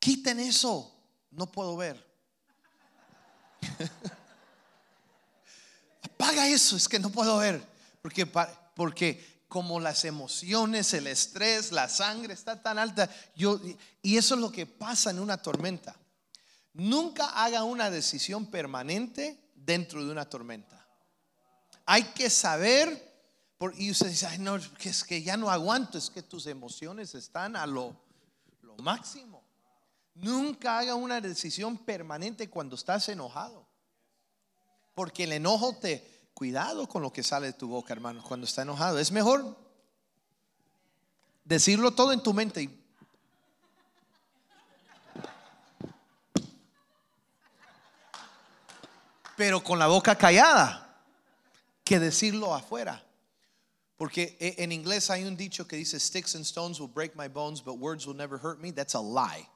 quiten 0.00 0.40
eso, 0.40 0.96
no 1.30 1.50
puedo 1.50 1.76
ver. 1.76 2.08
Apaga 6.20 6.46
eso, 6.48 6.76
es 6.76 6.86
que 6.86 6.98
no 6.98 7.08
puedo 7.08 7.38
ver. 7.38 7.66
Porque, 8.02 8.26
porque 8.26 9.40
como 9.48 9.80
las 9.80 10.04
emociones, 10.04 10.92
el 10.92 11.06
estrés, 11.06 11.72
la 11.72 11.88
sangre 11.88 12.34
está 12.34 12.62
tan 12.62 12.78
alta, 12.78 13.10
yo, 13.34 13.58
y 14.02 14.16
eso 14.18 14.34
es 14.34 14.40
lo 14.40 14.52
que 14.52 14.66
pasa 14.66 15.10
en 15.10 15.18
una 15.18 15.38
tormenta. 15.38 15.96
Nunca 16.74 17.26
haga 17.42 17.64
una 17.64 17.90
decisión 17.90 18.46
permanente 18.46 19.40
dentro 19.54 20.04
de 20.04 20.12
una 20.12 20.28
tormenta. 20.28 20.86
Hay 21.86 22.04
que 22.04 22.28
saber, 22.28 23.12
y 23.78 23.90
usted 23.90 24.08
dice, 24.08 24.38
no, 24.38 24.56
es 24.56 25.04
que 25.04 25.22
ya 25.22 25.38
no 25.38 25.50
aguanto, 25.50 25.96
es 25.96 26.10
que 26.10 26.22
tus 26.22 26.46
emociones 26.46 27.14
están 27.14 27.56
a 27.56 27.66
lo, 27.66 27.96
lo 28.60 28.76
máximo. 28.76 29.42
Nunca 30.14 30.78
haga 30.78 30.94
una 30.94 31.20
decisión 31.20 31.78
permanente 31.78 32.50
cuando 32.50 32.76
estás 32.76 33.08
enojado. 33.08 33.66
Porque 34.94 35.24
el 35.24 35.32
enojo 35.32 35.76
te... 35.76 36.09
Cuidado 36.40 36.88
con 36.88 37.02
lo 37.02 37.12
que 37.12 37.22
sale 37.22 37.48
de 37.48 37.52
tu 37.52 37.68
boca, 37.68 37.92
hermano, 37.92 38.22
cuando 38.22 38.46
está 38.46 38.62
enojado. 38.62 38.98
Es 38.98 39.12
mejor 39.12 39.58
decirlo 41.44 41.90
todo 41.90 42.14
en 42.14 42.22
tu 42.22 42.32
mente 42.32 42.70
pero 49.36 49.62
con 49.62 49.78
la 49.78 49.86
boca 49.86 50.16
callada 50.16 51.04
que 51.84 51.98
decirlo 51.98 52.54
afuera. 52.54 53.04
Porque 53.98 54.38
e, 54.40 54.64
en 54.64 54.72
inglés 54.72 55.10
hay 55.10 55.24
un 55.24 55.36
dicho 55.36 55.66
que 55.66 55.76
dice, 55.76 56.00
sticks 56.00 56.34
and 56.36 56.46
stones 56.46 56.80
will 56.80 56.90
break 56.90 57.14
my 57.16 57.28
bones, 57.28 57.62
but 57.62 57.76
words 57.76 58.06
will 58.06 58.16
never 58.16 58.38
hurt 58.38 58.60
me. 58.60 58.72
That's 58.72 58.94
a 58.94 59.02
lie. 59.02 59.46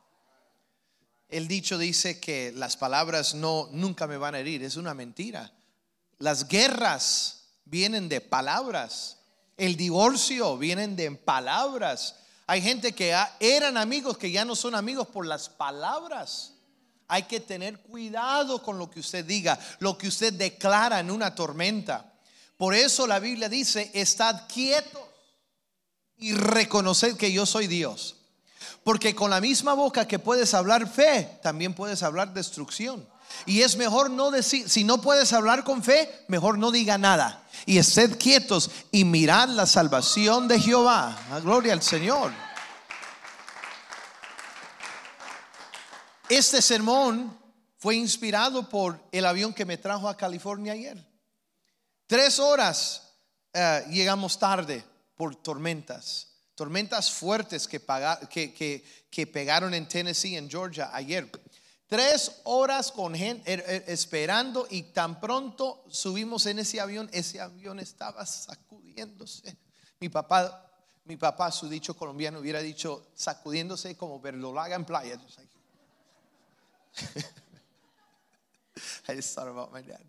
El 1.30 1.48
dicho 1.48 1.78
dice 1.78 2.20
que 2.20 2.52
las 2.52 2.76
palabras 2.76 3.34
no 3.34 3.70
nunca 3.72 4.06
me 4.06 4.18
van 4.18 4.34
a 4.34 4.40
herir, 4.40 4.62
es 4.62 4.76
una 4.76 4.92
mentira. 4.92 5.50
Las 6.18 6.48
guerras 6.48 7.44
vienen 7.64 8.08
de 8.08 8.20
palabras. 8.20 9.18
El 9.56 9.76
divorcio 9.76 10.56
vienen 10.58 10.96
de 10.96 11.10
palabras. 11.12 12.16
Hay 12.46 12.60
gente 12.60 12.92
que 12.92 13.16
eran 13.40 13.76
amigos 13.76 14.18
que 14.18 14.30
ya 14.30 14.44
no 14.44 14.54
son 14.54 14.74
amigos 14.74 15.08
por 15.08 15.26
las 15.26 15.48
palabras. 15.48 16.52
Hay 17.08 17.24
que 17.24 17.40
tener 17.40 17.78
cuidado 17.80 18.62
con 18.62 18.78
lo 18.78 18.90
que 18.90 19.00
usted 19.00 19.24
diga, 19.24 19.58
lo 19.78 19.96
que 19.96 20.08
usted 20.08 20.32
declara 20.32 21.00
en 21.00 21.10
una 21.10 21.34
tormenta. 21.34 22.12
Por 22.56 22.74
eso 22.74 23.06
la 23.06 23.18
Biblia 23.18 23.48
dice, 23.48 23.90
estad 23.94 24.46
quietos 24.48 25.02
y 26.16 26.32
reconoced 26.32 27.16
que 27.16 27.32
yo 27.32 27.46
soy 27.46 27.66
Dios. 27.66 28.16
Porque 28.82 29.14
con 29.14 29.30
la 29.30 29.40
misma 29.40 29.74
boca 29.74 30.06
que 30.06 30.18
puedes 30.18 30.54
hablar 30.54 30.88
fe, 30.88 31.38
también 31.42 31.74
puedes 31.74 32.02
hablar 32.02 32.32
destrucción. 32.32 33.06
Y 33.46 33.62
es 33.62 33.76
mejor 33.76 34.10
no 34.10 34.30
decir, 34.30 34.68
si 34.68 34.84
no 34.84 35.00
puedes 35.00 35.32
hablar 35.32 35.64
con 35.64 35.82
fe, 35.82 36.24
mejor 36.28 36.58
no 36.58 36.70
diga 36.70 36.98
nada. 36.98 37.46
Y 37.66 37.78
estén 37.78 38.14
quietos 38.14 38.70
y 38.90 39.04
mirad 39.04 39.48
la 39.48 39.66
salvación 39.66 40.48
de 40.48 40.60
Jehová. 40.60 41.16
A 41.30 41.40
gloria 41.40 41.72
al 41.72 41.82
Señor. 41.82 42.32
Este 46.28 46.62
sermón 46.62 47.38
fue 47.76 47.96
inspirado 47.96 48.68
por 48.68 48.98
el 49.12 49.26
avión 49.26 49.52
que 49.52 49.66
me 49.66 49.76
trajo 49.76 50.08
a 50.08 50.16
California 50.16 50.72
ayer. 50.72 51.06
Tres 52.06 52.38
horas 52.38 53.12
eh, 53.52 53.84
llegamos 53.90 54.38
tarde 54.38 54.82
por 55.14 55.36
tormentas, 55.36 56.28
tormentas 56.54 57.10
fuertes 57.10 57.68
que, 57.68 58.82
que, 59.10 59.26
pegaron 59.26 59.74
en 59.74 59.86
Tennessee, 59.86 60.36
en 60.36 60.50
Georgia, 60.50 60.90
ayer. 60.92 61.30
Tres 61.94 62.40
horas 62.42 62.90
con 62.90 63.14
gente 63.14 63.52
er, 63.52 63.64
er, 63.68 63.84
esperando 63.86 64.66
y 64.68 64.82
tan 64.82 65.20
pronto 65.20 65.84
subimos 65.88 66.44
en 66.46 66.58
ese 66.58 66.80
avión, 66.80 67.08
ese 67.12 67.40
avión 67.40 67.78
estaba 67.78 68.26
sacudiéndose. 68.26 69.56
Mi 70.00 70.08
papá, 70.08 70.72
mi 71.04 71.16
papá, 71.16 71.52
su 71.52 71.68
dicho 71.68 71.96
colombiano, 71.96 72.40
hubiera 72.40 72.58
dicho 72.58 73.12
sacudiéndose 73.14 73.96
como 73.96 74.20
verdolaga 74.20 74.74
en 74.74 74.84
playa. 74.84 75.20
I 79.08 79.14
just 79.14 79.36
thought 79.36 79.46
about 79.46 79.72
my 79.72 79.82
dad. 79.82 80.02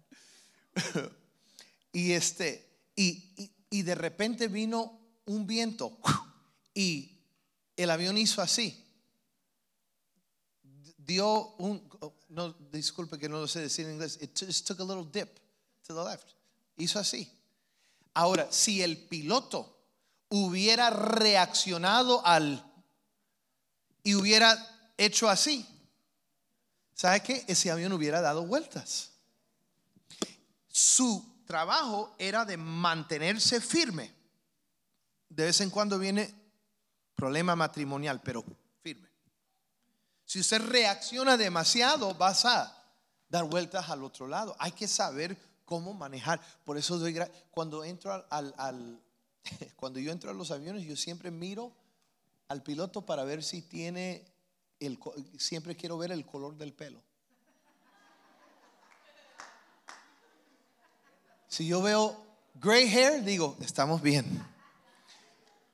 Y 1.94 2.14
este, 2.14 2.68
y, 2.96 3.52
y, 3.70 3.84
de 3.84 3.94
repente 3.94 4.48
vino 4.48 5.00
un 5.26 5.46
viento 5.46 6.00
y 6.74 7.22
el 7.78 7.92
avión 7.92 8.18
hizo 8.18 8.42
así. 8.42 8.85
Dio 11.06 11.56
un, 11.58 11.88
no, 12.30 12.54
disculpe 12.72 13.20
que 13.20 13.30
no 13.30 13.40
lo 13.40 13.48
sé 13.48 13.62
decir 13.62 13.86
en 13.86 13.94
inglés, 13.94 14.18
it 14.22 14.32
just 14.38 14.68
took 14.68 14.80
a 14.80 14.84
little 14.84 15.06
dip 15.06 15.40
to 15.86 15.94
the 15.94 16.04
left. 16.04 16.34
Hizo 16.78 17.00
así. 17.00 17.32
Ahora, 18.14 18.52
si 18.52 18.82
el 18.82 18.98
piloto 18.98 19.78
hubiera 20.30 20.90
reaccionado 20.90 22.26
al 22.26 22.64
y 24.04 24.16
hubiera 24.16 24.58
hecho 24.98 25.30
así, 25.30 25.66
¿sabe 26.94 27.22
qué? 27.22 27.46
Ese 27.48 27.72
avión 27.72 27.94
hubiera 27.94 28.22
dado 28.22 28.46
vueltas. 28.46 29.12
Su 30.68 31.44
trabajo 31.46 32.16
era 32.18 32.46
de 32.46 32.58
mantenerse 32.58 33.62
firme. 33.62 34.14
De 35.30 35.46
vez 35.46 35.62
en 35.62 35.70
cuando 35.70 36.00
viene 36.00 36.34
problema 37.16 37.56
matrimonial, 37.56 38.22
pero. 38.22 38.44
Si 40.26 40.40
usted 40.40 40.62
reacciona 40.62 41.38
demasiado, 41.38 42.14
vas 42.16 42.46
a 42.46 42.76
dar 43.30 43.46
vueltas 43.46 43.90
al 43.90 44.04
otro 44.04 44.28
lado. 44.28 44.56
Hay 44.60 44.72
que 44.72 44.88
saber 44.88 45.38
cómo 45.66 45.94
manejar. 45.94 46.42
Por 46.64 46.78
eso 46.78 46.98
doy 46.98 47.20
cuando 47.52 47.84
entro 47.84 48.26
al, 48.30 49.02
cuando 49.76 50.00
yo 50.00 50.12
entro 50.12 50.32
a 50.32 50.34
los 50.34 50.52
aviones, 50.52 50.84
yo 50.84 50.96
siempre 50.96 51.32
miro 51.32 51.72
al 52.48 52.64
piloto 52.64 53.06
para 53.06 53.24
ver 53.24 53.44
si 53.44 53.62
tiene 53.62 54.26
el 54.80 55.00
siempre 55.38 55.76
quiero 55.76 55.98
ver 55.98 56.12
el 56.12 56.26
color 56.26 56.58
del 56.58 56.74
pelo. 56.74 57.02
Si 61.48 61.66
yo 61.66 61.82
veo 61.82 62.22
gray 62.56 62.88
hair, 62.88 63.24
digo, 63.24 63.56
estamos 63.62 64.02
bien. 64.02 64.46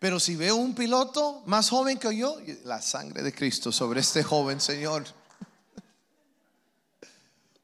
Pero 0.01 0.19
si 0.19 0.35
veo 0.35 0.55
un 0.55 0.73
piloto 0.73 1.43
más 1.45 1.69
joven 1.69 1.99
que 1.99 2.17
yo, 2.17 2.39
la 2.63 2.81
sangre 2.81 3.21
de 3.21 3.31
Cristo 3.31 3.71
sobre 3.71 3.99
este 3.99 4.23
joven 4.23 4.59
Señor. 4.59 5.05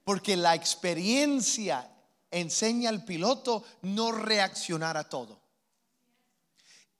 Porque 0.03 0.37
la 0.37 0.53
experiencia 0.53 1.89
enseña 2.29 2.89
al 2.89 3.03
piloto 3.03 3.63
no 3.81 4.11
reaccionar 4.11 4.97
a 4.97 5.09
todo. 5.09 5.41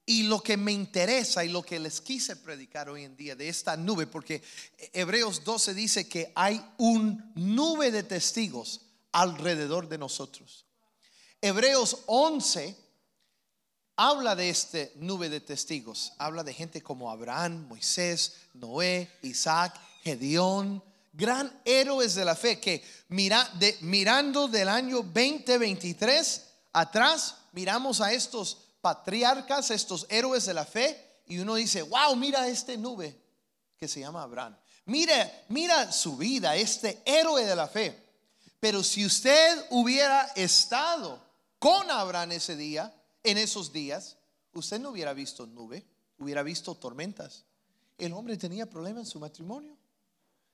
Y 0.08 0.24
lo 0.24 0.42
que 0.42 0.58
me 0.58 0.72
interesa 0.72 1.46
y 1.46 1.50
lo 1.50 1.62
que 1.62 1.78
les 1.78 2.02
quise 2.02 2.38
predicar 2.38 2.90
hoy 2.90 3.04
en 3.04 3.16
día 3.16 3.36
de 3.36 3.48
esta 3.48 3.78
nube, 3.78 4.08
porque 4.08 4.42
Hebreos 4.92 5.44
12 5.44 5.76
dice 5.76 6.10
que 6.10 6.32
hay 6.34 6.66
un 6.80 7.32
nube 7.36 7.92
de 7.92 8.02
testigos 8.02 8.88
alrededor 9.12 9.88
de 9.88 10.00
nosotros. 10.00 10.66
Hebreos 11.42 12.06
11 12.08 12.87
habla 13.98 14.36
de 14.36 14.50
este 14.50 14.94
nube 14.96 15.28
de 15.28 15.42
testigos. 15.42 16.14
Habla 16.20 16.44
de 16.44 16.54
gente 16.54 16.82
como 16.82 17.12
Abraham, 17.12 17.68
Moisés, 17.68 18.34
Noé, 18.54 19.12
Isaac, 19.24 19.78
Gedeón, 20.04 20.84
gran 21.12 21.62
héroes 21.66 22.14
de 22.14 22.24
la 22.24 22.36
fe 22.36 22.60
que 22.60 22.84
mira, 23.10 23.52
mirando 23.82 24.48
del 24.48 24.70
año 24.70 24.98
2023 24.98 26.46
atrás, 26.74 27.36
miramos 27.52 28.00
a 28.00 28.14
estos 28.14 28.60
patriarcas, 28.82 29.72
estos 29.72 30.06
héroes 30.10 30.46
de 30.46 30.54
la 30.54 30.64
fe, 30.64 31.22
y 31.26 31.40
uno 31.40 31.56
dice, 31.56 31.82
wow, 31.82 32.16
mira 32.16 32.48
este 32.48 32.78
nube 32.78 33.20
que 33.78 33.88
se 33.88 34.00
llama 34.00 34.22
Abraham. 34.22 34.56
Mira, 34.86 35.46
mira 35.50 35.92
su 35.92 36.16
vida, 36.16 36.56
este 36.56 37.02
héroe 37.04 37.46
de 37.46 37.56
la 37.56 37.68
fe. 37.68 38.06
Pero 38.60 38.84
si 38.84 39.06
usted 39.06 39.66
hubiera 39.72 40.22
estado 40.36 41.22
con 41.60 41.90
Abraham 41.92 42.32
ese 42.34 42.56
día, 42.56 42.94
en 43.30 43.38
esos 43.38 43.72
días, 43.72 44.18
usted 44.54 44.80
no 44.80 44.90
hubiera 44.90 45.14
visto 45.14 45.46
nube, 45.46 45.86
hubiera 46.18 46.44
visto 46.44 46.76
tormentas. 46.76 47.46
El 47.98 48.14
hombre 48.14 48.38
tenía 48.38 48.70
problemas 48.70 49.06
en 49.06 49.12
su 49.12 49.20
matrimonio. 49.20 49.78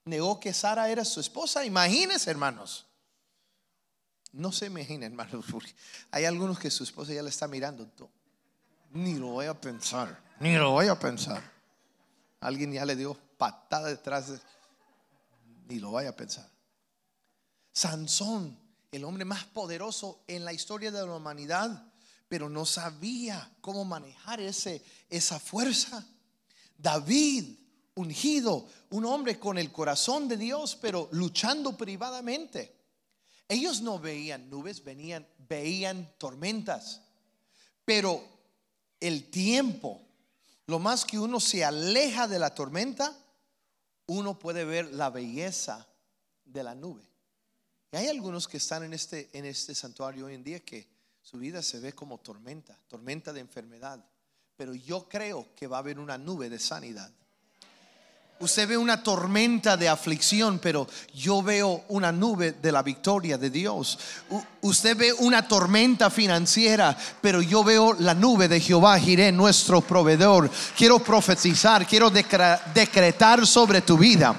negó 0.05 0.39
que 0.39 0.53
Sara 0.53 0.89
era 0.89 1.05
su 1.05 1.19
esposa. 1.19 1.65
Imagínense, 1.65 2.29
hermanos. 2.29 2.85
No 4.31 4.51
se 4.51 4.65
imaginen, 4.65 5.03
hermanos, 5.03 5.45
hay 6.11 6.25
algunos 6.25 6.57
que 6.57 6.71
su 6.71 6.83
esposa 6.83 7.13
ya 7.13 7.21
le 7.21 7.29
está 7.29 7.47
mirando. 7.47 7.87
Ni 8.91 9.15
lo 9.15 9.27
voy 9.27 9.45
a 9.45 9.59
pensar, 9.59 10.23
ni 10.39 10.55
lo 10.55 10.71
voy 10.71 10.87
a 10.87 10.97
pensar. 10.97 11.41
Alguien 12.39 12.73
ya 12.73 12.85
le 12.85 12.95
dio 12.95 13.13
patada 13.37 13.87
detrás 13.87 14.29
de... 14.29 14.39
Ni 15.67 15.79
lo 15.79 15.91
vaya 15.91 16.09
a 16.09 16.15
pensar. 16.15 16.49
Sansón, 17.71 18.59
el 18.91 19.03
hombre 19.05 19.23
más 19.23 19.45
poderoso 19.45 20.23
en 20.27 20.45
la 20.45 20.51
historia 20.51 20.91
de 20.91 21.05
la 21.05 21.15
humanidad, 21.15 21.92
pero 22.33 22.49
no 22.49 22.65
sabía 22.65 23.47
cómo 23.61 23.85
manejar 23.85 24.41
ese, 24.41 24.81
esa 25.07 25.39
fuerza. 25.39 26.03
David, 26.75 27.59
ungido, 27.93 28.67
un 28.89 29.05
hombre 29.05 29.37
con 29.37 29.59
el 29.59 29.71
corazón 29.71 30.27
de 30.27 30.35
Dios, 30.35 30.75
pero 30.81 31.09
luchando 31.11 31.77
privadamente. 31.77 32.75
Ellos 33.47 33.81
no 33.83 33.99
veían 33.99 34.49
nubes, 34.49 34.83
venían, 34.83 35.27
veían 35.47 36.11
tormentas. 36.17 37.01
Pero 37.85 38.27
el 38.99 39.29
tiempo, 39.29 40.01
lo 40.65 40.79
más 40.79 41.05
que 41.05 41.19
uno 41.19 41.39
se 41.39 41.63
aleja 41.63 42.27
de 42.27 42.39
la 42.39 42.55
tormenta, 42.55 43.15
uno 44.07 44.39
puede 44.39 44.65
ver 44.65 44.91
la 44.91 45.11
belleza 45.11 45.87
de 46.45 46.63
la 46.63 46.73
nube. 46.73 47.07
Y 47.91 47.97
hay 47.97 48.07
algunos 48.07 48.47
que 48.47 48.57
están 48.57 48.81
en 48.81 48.93
este, 48.93 49.29
en 49.33 49.45
este 49.45 49.75
santuario 49.75 50.25
hoy 50.25 50.33
en 50.33 50.43
día 50.43 50.59
que 50.61 50.92
su 51.23 51.37
vida 51.37 51.63
se 51.63 51.79
ve 51.79 51.93
como 51.93 52.17
tormenta, 52.17 52.77
tormenta 52.87 53.31
de 53.31 53.39
enfermedad. 53.39 54.03
Pero 54.57 54.75
yo 54.75 55.07
creo 55.07 55.47
que 55.55 55.67
va 55.67 55.77
a 55.77 55.79
haber 55.79 55.97
una 55.97 56.17
nube 56.17 56.49
de 56.49 56.59
sanidad. 56.59 57.09
Usted 58.39 58.67
ve 58.67 58.77
una 58.77 59.01
tormenta 59.01 59.77
de 59.77 59.87
aflicción, 59.87 60.59
pero 60.59 60.85
yo 61.13 61.41
veo 61.41 61.85
una 61.87 62.11
nube 62.11 62.51
de 62.51 62.71
la 62.73 62.83
victoria 62.83 63.37
de 63.37 63.49
Dios. 63.49 63.97
usted 64.61 64.97
ve 64.97 65.13
una 65.13 65.47
tormenta 65.47 66.09
financiera, 66.09 66.97
pero 67.21 67.41
yo 67.41 67.63
veo 67.63 67.93
la 67.93 68.13
nube 68.13 68.49
de 68.49 68.59
Jehová 68.59 68.99
Jiré, 68.99 69.31
nuestro 69.31 69.79
proveedor. 69.79 70.51
Quiero 70.75 70.99
profetizar, 70.99 71.87
quiero 71.87 72.09
decretar 72.09 73.47
sobre 73.47 73.81
tu 73.81 73.97
vida 73.97 74.35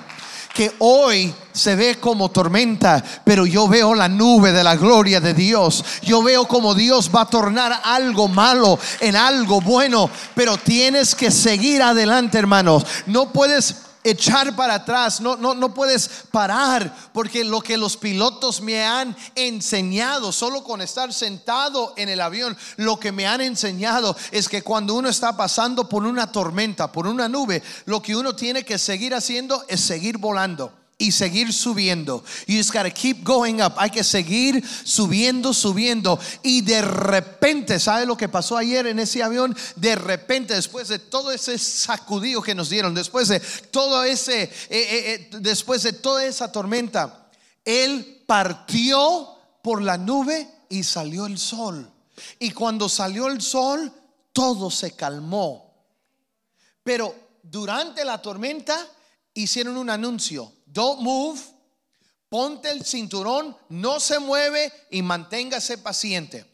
que 0.54 0.72
hoy 0.78 1.34
se 1.52 1.74
ve 1.74 1.98
como 2.00 2.30
tormenta, 2.30 3.02
pero 3.24 3.44
yo 3.44 3.68
veo 3.68 3.94
la 3.94 4.08
nube 4.08 4.52
de 4.52 4.64
la 4.64 4.76
gloria 4.76 5.20
de 5.20 5.34
Dios. 5.34 5.84
Yo 6.02 6.22
veo 6.22 6.46
como 6.46 6.74
Dios 6.74 7.10
va 7.14 7.22
a 7.22 7.30
tornar 7.30 7.80
algo 7.84 8.28
malo 8.28 8.78
en 9.00 9.16
algo 9.16 9.60
bueno, 9.60 10.08
pero 10.34 10.56
tienes 10.56 11.14
que 11.14 11.30
seguir 11.30 11.82
adelante, 11.82 12.38
hermanos. 12.38 12.86
No 13.06 13.32
puedes 13.32 13.84
echar 14.04 14.54
para 14.54 14.74
atrás, 14.74 15.20
no, 15.20 15.36
no, 15.36 15.54
no 15.54 15.72
puedes 15.74 16.08
parar, 16.30 16.94
porque 17.12 17.42
lo 17.42 17.60
que 17.60 17.78
los 17.78 17.96
pilotos 17.96 18.60
me 18.60 18.84
han 18.84 19.16
enseñado, 19.34 20.30
solo 20.30 20.62
con 20.62 20.82
estar 20.82 21.12
sentado 21.12 21.94
en 21.96 22.10
el 22.10 22.20
avión, 22.20 22.56
lo 22.76 23.00
que 23.00 23.10
me 23.10 23.26
han 23.26 23.40
enseñado 23.40 24.14
es 24.30 24.48
que 24.48 24.62
cuando 24.62 24.94
uno 24.94 25.08
está 25.08 25.36
pasando 25.36 25.88
por 25.88 26.04
una 26.04 26.30
tormenta, 26.30 26.92
por 26.92 27.06
una 27.06 27.28
nube, 27.28 27.62
lo 27.86 28.02
que 28.02 28.14
uno 28.14 28.36
tiene 28.36 28.64
que 28.64 28.78
seguir 28.78 29.14
haciendo 29.14 29.64
es 29.68 29.80
seguir 29.80 30.18
volando 30.18 30.84
y 31.04 31.12
seguir 31.12 31.52
subiendo. 31.52 32.24
You 32.46 32.56
just 32.56 32.72
gotta 32.72 32.90
keep 32.90 33.22
going 33.22 33.60
up. 33.60 33.74
Hay 33.76 33.90
que 33.90 34.02
seguir 34.02 34.64
subiendo, 34.84 35.52
subiendo. 35.52 36.18
Y 36.42 36.62
de 36.62 36.80
repente, 36.80 37.78
¿sabe 37.78 38.06
lo 38.06 38.16
que 38.16 38.30
pasó 38.30 38.56
ayer 38.56 38.86
en 38.86 38.98
ese 38.98 39.22
avión? 39.22 39.54
De 39.76 39.96
repente, 39.96 40.54
después 40.54 40.88
de 40.88 40.98
todo 40.98 41.30
ese 41.30 41.58
sacudido 41.58 42.40
que 42.40 42.54
nos 42.54 42.70
dieron, 42.70 42.94
después 42.94 43.28
de 43.28 43.40
todo 43.70 44.02
ese, 44.02 44.44
eh, 44.44 44.50
eh, 44.70 45.28
eh, 45.30 45.30
después 45.40 45.82
de 45.82 45.92
toda 45.92 46.24
esa 46.24 46.50
tormenta, 46.50 47.28
él 47.62 48.22
partió 48.26 49.28
por 49.62 49.82
la 49.82 49.98
nube 49.98 50.48
y 50.70 50.84
salió 50.84 51.26
el 51.26 51.36
sol. 51.36 51.90
Y 52.38 52.52
cuando 52.52 52.88
salió 52.88 53.26
el 53.26 53.42
sol, 53.42 53.92
todo 54.32 54.70
se 54.70 54.92
calmó. 54.92 55.70
Pero 56.82 57.14
durante 57.42 58.06
la 58.06 58.22
tormenta 58.22 58.88
hicieron 59.34 59.76
un 59.76 59.90
anuncio 59.90 60.50
Don't 60.74 61.00
move. 61.00 61.40
Ponte 62.28 62.68
el 62.68 62.84
cinturón, 62.84 63.56
no 63.68 64.00
se 64.00 64.18
mueve 64.18 64.72
y 64.90 65.02
manténgase 65.02 65.78
paciente. 65.78 66.44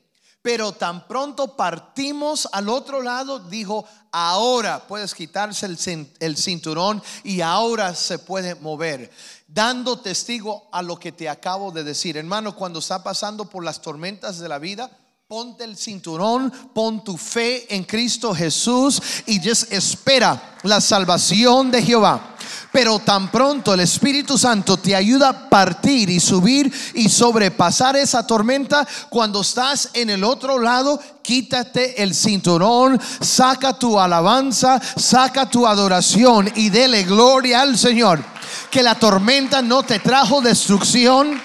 Pero 0.43 0.73
tan 0.73 1.09
pronto 1.09 1.57
partimos 1.57 2.47
al 2.53 2.69
otro 2.69 3.03
lado, 3.03 3.39
dijo, 3.39 3.87
ahora 4.13 4.87
puedes 4.87 5.15
quitarse 5.15 5.65
el, 5.65 6.37
cinturón 6.37 7.03
y 7.25 7.41
ahora 7.41 7.95
se 7.95 8.19
puede 8.19 8.57
mover. 8.57 9.11
Dando 9.47 9.99
testigo 10.01 10.69
a 10.71 10.83
lo 10.83 10.99
que 10.99 11.13
te 11.13 11.27
acabo 11.27 11.71
de 11.73 11.83
decir. 11.83 12.19
Hermano, 12.19 12.55
cuando 12.55 12.81
está 12.81 13.03
pasando 13.03 13.49
por 13.49 13.65
las 13.65 13.81
tormentas 13.81 14.39
de 14.39 14.49
la 14.51 14.59
vida, 14.59 14.91
ponte 15.29 15.65
el 15.65 15.79
cinturón, 15.79 16.51
pon 16.75 17.03
tu 17.03 17.17
fe 17.17 17.75
en 17.75 17.85
Cristo 17.85 18.35
Jesús 18.35 19.01
y 19.27 19.41
espera 19.49 20.59
la 20.63 20.81
salvación 20.83 21.71
de 21.71 21.83
Jehová. 21.83 22.37
Pero 22.73 22.99
tan 22.99 23.31
pronto 23.31 23.75
el 23.75 23.81
Espíritu 23.81 24.39
Santo 24.39 24.77
te 24.77 24.95
ayuda 24.95 25.29
a 25.29 25.49
partir 25.49 26.11
y 26.11 26.21
subir 26.21 26.73
y 26.95 27.09
sobrepasar 27.09 27.97
esa 27.97 28.27
tormenta, 28.27 28.87
cuando 29.09 29.41
estás 29.41 29.91
en 29.95 30.11
el 30.11 30.25
otro 30.25 30.59
lado, 30.59 31.01
quítate 31.23 32.03
el 32.03 32.15
cinturón, 32.15 33.01
saca 33.21 33.79
tu 33.79 33.99
alabanza, 33.99 34.81
saca 34.97 35.49
tu 35.49 35.67
adoración 35.67 36.51
y 36.55 36.71
dele 36.71 37.05
gloria 37.05 37.63
al 37.63 37.77
Señor. 37.77 38.23
Que 38.71 38.83
la 38.83 38.95
tormenta 38.95 39.63
no 39.63 39.83
te 39.83 39.99
trajo 39.99 40.41
destrucción 40.41 41.41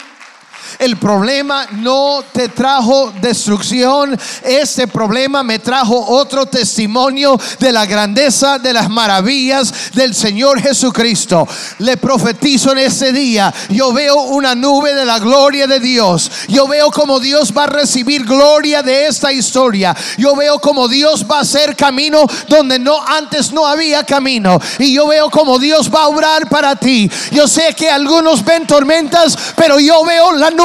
el 0.80 0.98
problema 0.98 1.68
no 1.72 2.24
te 2.32 2.50
trajo 2.50 3.14
destrucción. 3.22 4.18
Este 4.44 4.88
problema 4.88 5.44
me 5.44 5.60
trajo 5.60 5.96
otro 6.08 6.46
testimonio 6.46 7.40
de 7.60 7.72
la 7.72 7.86
grandeza, 7.86 8.60
de 8.60 8.74
las 8.74 8.90
maravillas 8.90 9.74
del 9.94 10.14
Señor 10.14 10.62
Jesucristo. 10.62 11.48
Le 11.80 11.98
profetizo 11.98 12.72
en 12.72 12.80
este 12.80 13.12
día. 13.12 13.54
Yo 13.70 13.94
veo 13.94 14.16
una 14.24 14.56
nube 14.56 14.94
de 14.94 15.06
la 15.06 15.20
gloria 15.20 15.68
de 15.68 15.80
Dios. 15.80 16.32
Yo 16.48 16.68
veo 16.68 16.92
como 16.92 17.20
Dios 17.20 17.54
va 17.56 17.64
a 17.64 17.68
recibir 17.68 18.26
gloria 18.26 18.84
de 18.84 19.08
esta 19.08 19.32
historia. 19.32 19.96
Yo 20.18 20.36
veo 20.36 20.60
como 20.60 20.88
Dios 20.88 21.26
va 21.30 21.40
a 21.40 21.42
hacer 21.42 21.76
camino 21.76 22.26
donde 22.48 22.80
no 22.80 22.98
antes 23.06 23.52
no 23.52 23.66
había 23.66 24.04
camino. 24.04 24.60
Y 24.80 24.94
yo 24.94 25.08
veo 25.08 25.30
como 25.30 25.60
Dios 25.60 25.94
va 25.94 26.04
a 26.04 26.08
obrar 26.08 26.48
para 26.50 26.76
ti. 26.76 27.10
Yo 27.32 27.48
sé 27.48 27.74
que 27.76 27.90
algunos 27.90 28.44
ven 28.44 28.68
tormentas, 28.68 29.38
pero 29.56 29.80
yo 29.80 30.04
veo 30.04 30.32
la 30.34 30.52
nube, 30.52 30.65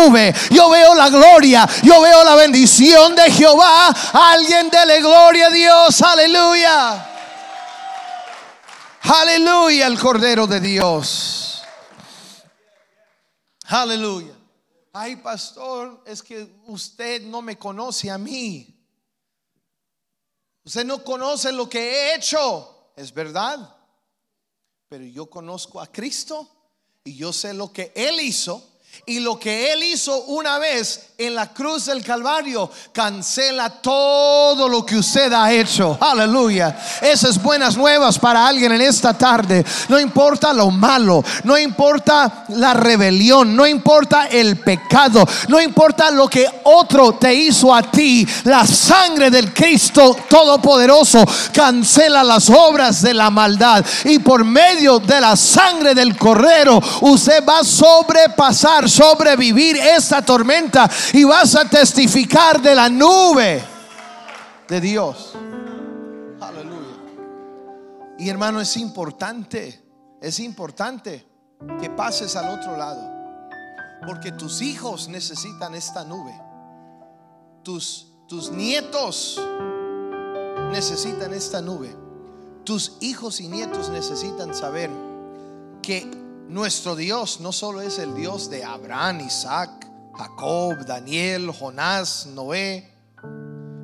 yo 0.50 0.70
veo 0.70 0.94
la 0.94 1.10
gloria, 1.10 1.68
yo 1.82 2.00
veo 2.00 2.24
la 2.24 2.34
bendición 2.34 3.14
de 3.14 3.30
Jehová. 3.30 3.88
Alguien 4.12 4.70
dele 4.70 5.00
gloria 5.00 5.48
a 5.48 5.50
Dios, 5.50 6.02
aleluya. 6.02 7.06
Aleluya, 9.02 9.86
el 9.86 9.98
Cordero 9.98 10.46
de 10.46 10.60
Dios. 10.60 11.62
Aleluya. 13.66 14.34
Ay, 14.92 15.16
pastor, 15.16 16.02
es 16.06 16.22
que 16.22 16.60
usted 16.66 17.22
no 17.22 17.42
me 17.42 17.58
conoce 17.58 18.10
a 18.10 18.18
mí. 18.18 18.66
Usted 20.64 20.84
no 20.84 21.04
conoce 21.04 21.52
lo 21.52 21.68
que 21.68 21.78
he 21.80 22.14
hecho. 22.14 22.92
Es 22.96 23.12
verdad. 23.12 23.76
Pero 24.88 25.04
yo 25.04 25.28
conozco 25.28 25.80
a 25.80 25.86
Cristo 25.86 26.48
y 27.04 27.16
yo 27.16 27.32
sé 27.32 27.54
lo 27.54 27.72
que 27.72 27.92
Él 27.94 28.20
hizo 28.20 28.69
y 29.06 29.20
lo 29.20 29.38
que 29.38 29.72
Él 29.72 29.82
hizo 29.82 30.24
una 30.24 30.58
vez 30.58 31.10
en 31.18 31.34
la 31.34 31.48
cruz 31.52 31.86
del 31.86 32.02
Calvario 32.02 32.70
cancela 32.92 33.68
todo 33.68 34.68
lo 34.68 34.86
que 34.86 34.96
usted 34.96 35.32
ha 35.32 35.52
hecho. 35.52 35.98
Aleluya. 36.00 36.78
Esas 37.02 37.42
buenas 37.42 37.76
nuevas 37.76 38.18
para 38.18 38.46
alguien 38.46 38.72
en 38.72 38.80
esta 38.80 39.12
tarde. 39.16 39.64
No 39.88 39.98
importa 39.98 40.52
lo 40.52 40.70
malo, 40.70 41.22
no 41.44 41.58
importa 41.58 42.44
la 42.48 42.74
rebelión, 42.74 43.54
no 43.54 43.66
importa 43.66 44.26
el 44.28 44.58
pecado, 44.58 45.26
no 45.48 45.60
importa 45.60 46.10
lo 46.10 46.28
que 46.28 46.46
otro 46.64 47.14
te 47.14 47.34
hizo 47.34 47.74
a 47.74 47.82
ti. 47.82 48.26
La 48.44 48.66
sangre 48.66 49.30
del 49.30 49.52
Cristo 49.52 50.16
Todopoderoso 50.28 51.24
cancela 51.52 52.24
las 52.24 52.48
obras 52.48 53.02
de 53.02 53.14
la 53.14 53.30
maldad. 53.30 53.84
Y 54.04 54.18
por 54.18 54.44
medio 54.44 54.98
de 54.98 55.20
la 55.20 55.36
sangre 55.36 55.94
del 55.94 56.16
Cordero, 56.16 56.80
usted 57.02 57.44
va 57.46 57.60
a 57.60 57.64
sobrepasar 57.64 58.89
sobrevivir 58.90 59.76
esta 59.76 60.22
tormenta 60.22 60.90
y 61.12 61.24
vas 61.24 61.54
a 61.54 61.68
testificar 61.68 62.60
de 62.60 62.74
la 62.74 62.88
nube 62.88 63.62
de 64.68 64.80
Dios. 64.80 65.32
Aleluya. 66.40 66.96
Y 68.18 68.28
hermano, 68.28 68.60
es 68.60 68.76
importante, 68.76 69.82
es 70.20 70.40
importante 70.40 71.26
que 71.80 71.90
pases 71.90 72.36
al 72.36 72.58
otro 72.58 72.76
lado. 72.76 73.18
Porque 74.06 74.32
tus 74.32 74.62
hijos 74.62 75.08
necesitan 75.08 75.74
esta 75.74 76.04
nube. 76.04 76.34
Tus, 77.62 78.08
tus 78.26 78.50
nietos 78.50 79.40
necesitan 80.70 81.34
esta 81.34 81.60
nube. 81.60 81.94
Tus 82.64 82.96
hijos 83.00 83.40
y 83.40 83.48
nietos 83.48 83.90
necesitan 83.90 84.54
saber 84.54 84.90
que 85.82 86.19
nuestro 86.50 86.96
Dios 86.96 87.40
no 87.40 87.52
solo 87.52 87.80
es 87.80 87.98
el 87.98 88.14
Dios 88.14 88.50
de 88.50 88.64
Abraham, 88.64 89.20
Isaac, 89.20 89.86
Jacob, 90.14 90.84
Daniel, 90.84 91.50
Jonás, 91.52 92.26
Noé, 92.26 92.90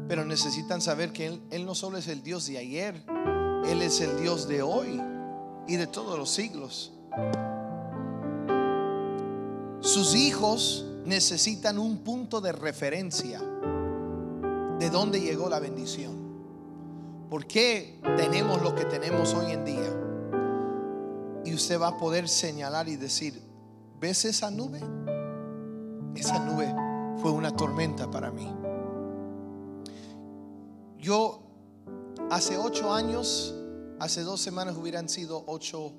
pero 0.09 0.25
necesitan 0.25 0.81
saber 0.81 1.13
que 1.13 1.41
él, 1.51 1.65
no 1.65 1.75
solo 1.75 1.97
es 1.97 2.09
el 2.09 2.23
Dios 2.23 2.47
de 2.47 2.59
ayer, 2.59 3.03
Él 3.67 3.83
es 3.83 4.01
el 4.01 4.21
Dios 4.21 4.49
de 4.49 4.63
hoy 4.63 5.01
y 5.67 5.77
de 5.77 5.87
todos 5.87 6.19
los 6.19 6.31
siglos. 6.31 6.93
Sus 9.81 10.15
hijos 10.15 10.85
necesitan 11.05 11.79
un 11.79 11.99
punto 11.99 12.41
de 12.41 12.53
referencia 12.53 13.41
de 14.79 14.91
dónde 14.91 15.21
llegó 15.21 15.49
la 15.49 15.61
bendición. 15.61 16.27
¿Por 17.31 17.47
qué 17.47 18.01
tenemos 18.17 18.61
lo 18.63 18.75
que 18.75 18.85
tenemos 18.85 19.35
hoy 19.35 19.53
en 19.53 19.65
día? 19.65 20.06
Y 21.47 21.55
usted 21.55 21.81
va 21.81 21.89
a 21.89 21.97
poder 21.97 22.29
señalar 22.29 22.89
y 22.89 22.97
decir, 22.97 23.41
¿ves 24.01 24.25
esa 24.25 24.51
nube? 24.51 24.81
Esa 26.17 26.41
nube 26.41 26.75
fue 27.23 27.31
una 27.31 27.55
tormenta 27.55 28.11
para 28.11 28.33
mí. 28.33 28.53
Yo 30.99 31.41
hace 32.31 32.59
ocho 32.59 32.93
años, 32.93 33.55
hace 34.01 34.23
dos 34.23 34.41
semanas 34.41 34.77
hubieran 34.77 35.09
sido 35.09 35.45
ocho 35.47 35.93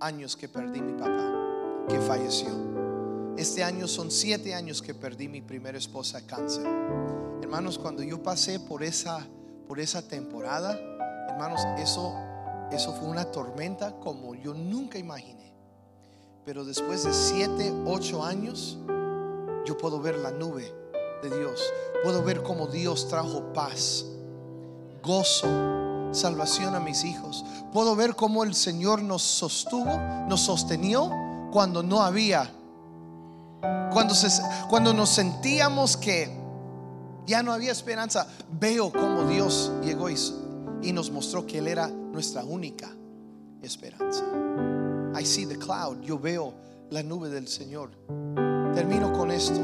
años 0.00 0.36
que 0.36 0.48
perdí 0.48 0.80
mi 0.80 0.94
papá, 0.94 1.86
que 1.86 2.00
falleció. 2.00 2.48
Este 3.36 3.62
año 3.62 3.86
son 3.86 4.10
siete 4.10 4.54
años 4.54 4.80
que 4.80 4.94
perdí 4.94 5.28
mi 5.28 5.42
primera 5.42 5.76
esposa 5.76 6.26
cáncer. 6.26 6.66
Hermanos, 7.42 7.78
cuando 7.78 8.02
yo 8.02 8.22
pasé 8.22 8.58
por 8.58 8.82
esa, 8.82 9.26
por 9.68 9.80
esa 9.80 10.00
temporada, 10.00 10.78
hermanos, 11.28 11.60
eso, 11.78 12.14
eso 12.74 12.92
fue 12.92 13.08
una 13.08 13.24
tormenta 13.24 13.92
como 14.00 14.34
yo 14.34 14.54
nunca 14.54 14.98
imaginé. 14.98 15.52
Pero 16.44 16.64
después 16.64 17.04
de 17.04 17.14
siete, 17.14 17.72
ocho 17.86 18.22
años, 18.22 18.78
yo 19.64 19.78
puedo 19.78 20.00
ver 20.00 20.18
la 20.18 20.30
nube 20.30 20.74
de 21.22 21.38
Dios. 21.38 21.60
Puedo 22.02 22.22
ver 22.22 22.42
cómo 22.42 22.66
Dios 22.66 23.08
trajo 23.08 23.52
paz, 23.54 24.04
gozo, 25.02 25.48
salvación 26.12 26.74
a 26.74 26.80
mis 26.80 27.04
hijos. 27.04 27.44
Puedo 27.72 27.96
ver 27.96 28.14
cómo 28.14 28.44
el 28.44 28.54
Señor 28.54 29.02
nos 29.02 29.22
sostuvo, 29.22 29.96
nos 30.28 30.40
sostenió 30.40 31.10
cuando 31.50 31.82
no 31.82 32.02
había 32.02 32.50
cuando, 33.94 34.14
cuando 34.68 34.92
nos 34.92 35.08
sentíamos 35.10 35.96
que 35.96 36.28
ya 37.26 37.42
no 37.42 37.52
había 37.52 37.72
esperanza, 37.72 38.26
veo 38.50 38.92
como 38.92 39.24
Dios 39.24 39.72
llegó 39.82 40.10
y, 40.10 40.16
y 40.82 40.92
nos 40.92 41.10
mostró 41.10 41.46
que 41.46 41.58
Él 41.58 41.68
era 41.68 41.90
nuestra 42.14 42.44
única 42.44 42.88
esperanza. 43.60 44.24
I 45.14 45.24
see 45.24 45.44
the 45.44 45.58
cloud, 45.58 46.00
yo 46.00 46.18
veo 46.18 46.54
la 46.90 47.02
nube 47.02 47.28
del 47.28 47.48
Señor. 47.48 47.90
Termino 48.72 49.12
con 49.12 49.30
esto. 49.30 49.60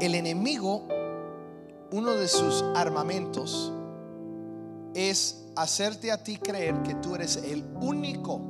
El 0.00 0.14
enemigo, 0.14 0.88
uno 1.92 2.12
de 2.12 2.26
sus 2.26 2.64
armamentos, 2.74 3.72
es 4.94 5.44
hacerte 5.54 6.10
a 6.10 6.22
ti 6.22 6.38
creer 6.38 6.82
que 6.82 6.94
tú 6.94 7.14
eres 7.14 7.36
el 7.36 7.64
único 7.80 8.40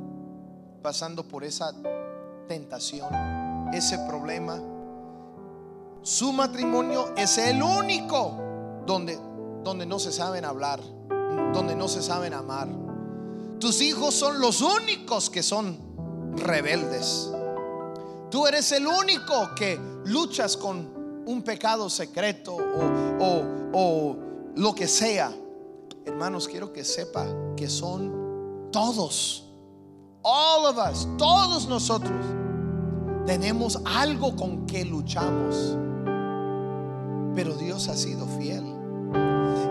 pasando 0.82 1.26
por 1.26 1.44
esa 1.44 1.72
tentación 2.46 3.12
ese 3.72 3.98
problema. 4.06 4.60
Su 6.02 6.32
matrimonio 6.32 7.14
es 7.16 7.38
el 7.38 7.62
único 7.62 8.38
donde, 8.86 9.18
donde 9.64 9.86
no 9.86 9.98
se 9.98 10.12
saben 10.12 10.44
hablar, 10.44 10.80
donde 11.52 11.76
no 11.76 11.88
se 11.88 12.02
saben 12.02 12.34
amar. 12.34 12.68
Tus 13.58 13.80
hijos 13.80 14.14
son 14.14 14.40
los 14.40 14.60
únicos 14.60 15.30
que 15.30 15.42
son 15.42 15.78
rebeldes. 16.36 17.30
Tú 18.30 18.46
eres 18.46 18.72
el 18.72 18.86
único 18.86 19.54
que 19.54 19.78
luchas 20.04 20.56
con 20.56 21.22
un 21.26 21.42
pecado 21.42 21.88
secreto 21.88 22.56
o, 22.56 23.42
o 23.72 24.16
lo 24.56 24.74
que 24.74 24.88
sea. 24.88 25.32
Hermanos, 26.04 26.48
quiero 26.48 26.72
que 26.72 26.84
sepa 26.84 27.26
que 27.56 27.68
son 27.68 28.68
todos, 28.70 29.44
all 30.22 30.66
of 30.66 30.76
us, 30.76 31.08
todos 31.16 31.68
nosotros 31.68 32.12
tenemos 33.26 33.80
algo 33.84 34.36
con 34.36 34.66
que 34.66 34.84
luchamos. 34.84 35.76
Pero 37.34 37.54
Dios 37.54 37.88
ha 37.88 37.96
sido 37.96 38.26
fiel. 38.26 38.64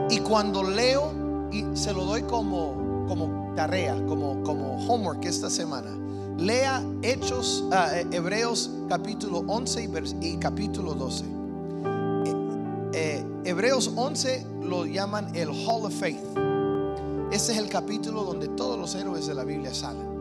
Y 0.10 0.20
cuando 0.20 0.64
leo, 0.64 1.23
y 1.54 1.66
se 1.78 1.94
lo 1.94 2.06
doy 2.06 2.24
como, 2.24 3.06
como 3.08 3.54
tarea, 3.56 3.96
como, 4.08 4.42
como 4.44 4.78
homework 4.88 5.24
esta 5.26 5.50
semana, 5.50 5.92
lea 6.38 6.84
Hechos, 7.02 7.64
eh, 7.72 8.06
Hebreos 8.12 8.72
capítulo 8.90 9.44
11 9.48 9.90
y, 10.22 10.38
capítulo 10.38 10.94
12. 10.96 11.24
Eh, 11.26 12.34
eh, 12.94 13.26
Hebreos 13.46 13.92
11 13.96 14.46
lo 14.64 14.86
llaman 14.86 15.36
el 15.36 15.50
Hall 15.50 15.86
of 15.86 15.94
Faith. 15.94 16.20
Este 17.32 17.54
es 17.54 17.58
el 17.58 17.70
capítulo 17.70 18.24
donde 18.24 18.48
todos 18.50 18.78
los 18.78 18.96
héroes 18.96 19.28
de 19.28 19.34
la 19.34 19.44
Biblia 19.44 19.74
salen 19.74 20.14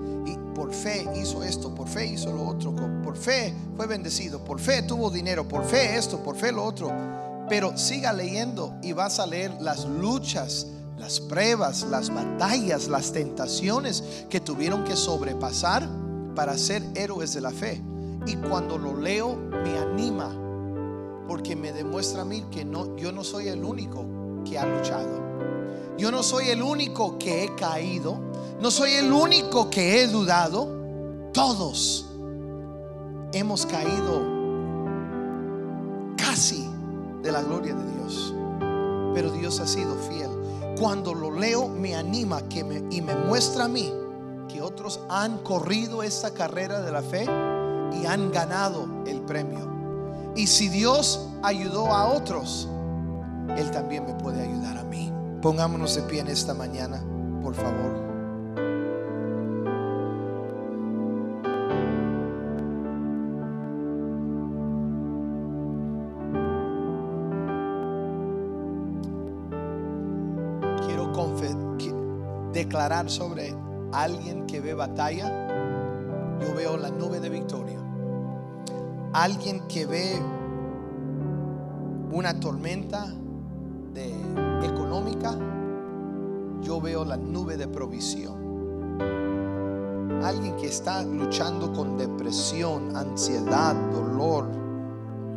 por 0.54 0.72
fe 0.72 1.06
hizo 1.16 1.42
esto, 1.42 1.74
por 1.74 1.88
fe 1.88 2.06
hizo 2.06 2.32
lo 2.32 2.46
otro, 2.46 2.74
por 3.02 3.16
fe 3.16 3.54
fue 3.76 3.86
bendecido, 3.86 4.44
por 4.44 4.60
fe 4.60 4.82
tuvo 4.82 5.10
dinero, 5.10 5.48
por 5.48 5.64
fe 5.64 5.96
esto, 5.96 6.22
por 6.22 6.36
fe 6.36 6.52
lo 6.52 6.64
otro. 6.64 6.90
Pero 7.48 7.76
siga 7.76 8.12
leyendo 8.12 8.74
y 8.82 8.92
vas 8.92 9.18
a 9.18 9.26
leer 9.26 9.52
las 9.60 9.84
luchas, 9.84 10.66
las 11.02 11.18
pruebas, 11.18 11.82
las 11.90 12.14
batallas, 12.14 12.86
las 12.86 13.10
tentaciones 13.12 14.24
que 14.30 14.38
tuvieron 14.38 14.84
que 14.84 14.94
sobrepasar 14.94 15.88
para 16.36 16.56
ser 16.56 16.80
héroes 16.94 17.34
de 17.34 17.40
la 17.40 17.50
fe. 17.50 17.82
Y 18.24 18.36
cuando 18.36 18.78
lo 18.78 18.96
leo 18.96 19.34
me 19.34 19.76
anima 19.78 20.32
porque 21.26 21.56
me 21.56 21.72
demuestra 21.72 22.22
a 22.22 22.24
mí 22.24 22.44
que 22.52 22.64
no, 22.64 22.96
yo 22.96 23.10
no 23.10 23.24
soy 23.24 23.48
el 23.48 23.64
único 23.64 24.06
que 24.48 24.56
ha 24.56 24.64
luchado. 24.64 25.20
Yo 25.98 26.12
no 26.12 26.22
soy 26.22 26.50
el 26.50 26.62
único 26.62 27.18
que 27.18 27.42
he 27.42 27.54
caído. 27.56 28.20
No 28.60 28.70
soy 28.70 28.92
el 28.92 29.12
único 29.12 29.70
que 29.70 30.00
he 30.00 30.06
dudado. 30.06 30.68
Todos 31.32 32.06
hemos 33.32 33.66
caído 33.66 34.22
casi 36.16 36.64
de 37.24 37.32
la 37.32 37.42
gloria 37.42 37.74
de 37.74 37.92
Dios. 37.92 38.34
Pero 39.14 39.32
Dios 39.32 39.58
ha 39.58 39.66
sido 39.66 39.96
fiel. 39.96 40.41
Cuando 40.82 41.14
lo 41.14 41.30
leo 41.30 41.68
me 41.68 41.94
anima 41.94 42.40
y 42.90 43.02
me 43.02 43.14
muestra 43.14 43.66
a 43.66 43.68
mí 43.68 43.92
que 44.48 44.60
otros 44.60 44.98
han 45.08 45.38
corrido 45.38 46.02
esta 46.02 46.34
carrera 46.34 46.80
de 46.80 46.90
la 46.90 47.02
fe 47.02 47.22
y 47.22 48.04
han 48.04 48.32
ganado 48.32 48.88
el 49.06 49.20
premio. 49.20 50.32
Y 50.34 50.48
si 50.48 50.68
Dios 50.68 51.28
ayudó 51.44 51.86
a 51.86 52.08
otros, 52.08 52.68
Él 53.56 53.70
también 53.70 54.06
me 54.06 54.14
puede 54.14 54.42
ayudar 54.42 54.76
a 54.76 54.82
mí. 54.82 55.12
Pongámonos 55.40 55.94
de 55.94 56.02
pie 56.02 56.18
en 56.18 56.26
esta 56.26 56.52
mañana, 56.52 57.00
por 57.40 57.54
favor. 57.54 58.11
Sobre 73.08 73.54
alguien 73.92 74.46
que 74.46 74.60
ve 74.60 74.74
batalla. 74.74 76.38
Yo 76.40 76.54
veo 76.54 76.76
la 76.76 76.90
nube 76.90 77.20
de 77.20 77.28
victoria. 77.28 77.78
Alguien 79.12 79.68
que 79.68 79.86
ve 79.86 80.20
una 82.12 82.40
tormenta 82.40 83.06
yo 86.62 86.80
veo 86.80 87.04
la 87.04 87.16
nube 87.16 87.56
de 87.56 87.68
provisión. 87.68 89.00
Alguien 90.24 90.56
que 90.56 90.68
está 90.68 91.02
luchando 91.02 91.72
con 91.72 91.98
depresión, 91.98 92.96
ansiedad, 92.96 93.74
dolor, 93.92 94.48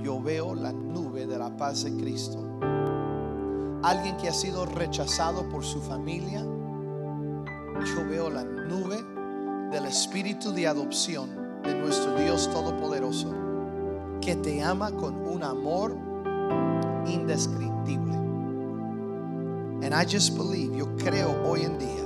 yo 0.02 0.22
veo 0.22 0.54
la 0.54 0.72
nube 0.72 1.26
de 1.26 1.38
la 1.38 1.56
paz 1.58 1.84
de 1.84 1.96
Cristo. 1.96 2.38
Alguien 3.82 4.16
que 4.18 4.30
ha 4.30 4.34
sido 4.34 4.66
rechazado 4.66 5.50
por 5.50 5.64
su 5.64 5.82
familia, 5.82 6.46
yo 7.84 8.08
veo 8.08 8.30
la 8.30 8.44
nube 8.44 9.04
del 9.72 9.86
espíritu 9.86 10.52
de 10.52 10.68
adopción 10.68 11.30
de 11.64 11.74
nuestro 11.76 12.16
Dios 12.16 12.50
Todopoderoso, 12.52 13.34
que 14.22 14.36
te 14.36 14.64
ama 14.64 14.92
con 14.92 15.16
un 15.16 15.44
amor 15.44 15.96
indescriptible. 17.08 18.16
And 19.84 19.94
I 19.94 20.06
just 20.06 20.38
believe, 20.38 20.76
yo 20.76 20.96
creo 20.96 21.36
hoy 21.44 21.64
en 21.64 21.78
día 21.78 22.04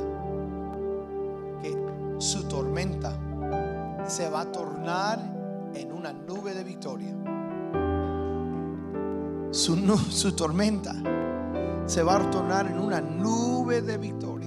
que 1.61 1.77
su 2.17 2.43
tormenta 2.43 3.13
se 4.07 4.29
va 4.29 4.41
a 4.41 4.51
tornar 4.51 5.19
en 5.73 5.91
una 5.91 6.11
nube 6.11 6.53
de 6.53 6.63
victoria. 6.63 7.15
Su, 9.51 9.75
su 10.09 10.35
tormenta 10.35 10.95
se 11.85 12.03
va 12.03 12.17
a 12.17 12.29
tornar 12.29 12.67
en 12.67 12.79
una 12.79 13.01
nube 13.01 13.81
de 13.81 13.97
victoria. 13.97 14.38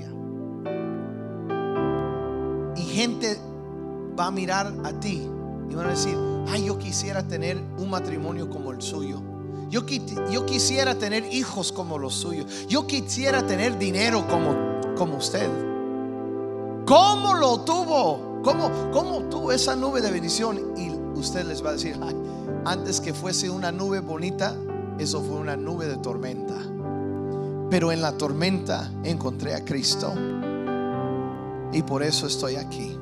Gente 2.93 3.39
va 4.19 4.27
a 4.27 4.31
mirar 4.31 4.73
a 4.85 4.93
ti 4.93 5.29
y 5.71 5.75
van 5.75 5.87
a 5.87 5.91
decir, 5.91 6.17
ay, 6.49 6.67
yo 6.67 6.79
quisiera 6.79 7.27
tener 7.27 7.61
un 7.79 7.91
matrimonio 7.91 8.49
como 8.51 8.73
el 8.73 8.83
suyo. 8.83 9.21
Yo, 9.71 9.87
yo 10.31 10.45
quisiera 10.45 10.95
tener 10.97 11.33
hijos 11.33 11.73
como 11.73 11.99
los 11.99 12.15
suyos. 12.15 12.67
Yo 12.69 12.87
quisiera 12.87 13.47
tener 13.47 13.79
dinero 13.79 14.27
como, 14.29 14.55
como 14.97 15.17
usted. 15.17 15.49
¿Cómo 16.85 17.35
lo 17.35 17.61
tuvo? 17.61 18.41
¿Cómo, 18.43 18.71
¿Cómo 18.93 19.21
tuvo 19.31 19.51
esa 19.51 19.75
nube 19.75 20.03
de 20.03 20.11
bendición? 20.11 20.75
Y 20.77 20.91
usted 21.19 21.47
les 21.47 21.65
va 21.65 21.71
a 21.71 21.73
decir, 21.73 21.99
ay, 22.03 22.15
antes 22.67 23.01
que 23.01 23.15
fuese 23.15 23.49
una 23.49 23.73
nube 23.73 24.01
bonita, 24.01 24.57
eso 24.99 25.23
fue 25.23 25.37
una 25.37 25.57
nube 25.57 25.87
de 25.87 25.97
tormenta. 25.97 26.57
Pero 27.71 27.93
en 27.93 28.03
la 28.03 28.13
tormenta 28.13 28.93
encontré 29.05 29.55
a 29.55 29.65
Cristo. 29.65 30.13
Y 31.73 31.83
por 31.83 32.03
eso 32.03 32.27
estoy 32.27 32.57
aquí 32.57 32.97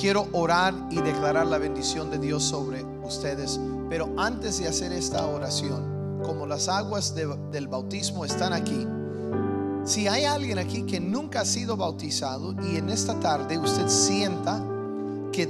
quiero 0.00 0.28
orar 0.32 0.74
y 0.90 0.96
declarar 1.02 1.46
la 1.46 1.58
bendición 1.58 2.10
de 2.10 2.18
Dios 2.18 2.42
sobre 2.42 2.82
ustedes. 3.04 3.60
Pero 3.90 4.08
antes 4.16 4.58
de 4.58 4.66
hacer 4.66 4.92
esta 4.92 5.26
oración, 5.26 6.22
como 6.24 6.46
las 6.46 6.68
aguas 6.68 7.14
del 7.14 7.68
bautismo 7.68 8.24
están 8.24 8.54
aquí, 8.54 8.86
si 9.84 10.08
hay 10.08 10.24
alguien 10.24 10.58
aquí 10.58 10.84
que 10.84 11.00
nunca 11.00 11.42
ha 11.42 11.44
sido 11.44 11.76
bautizado 11.76 12.54
y 12.62 12.76
en 12.76 12.88
esta 12.88 13.20
tarde 13.20 13.58
usted 13.58 13.88
sienta 13.88 14.64
que 15.32 15.48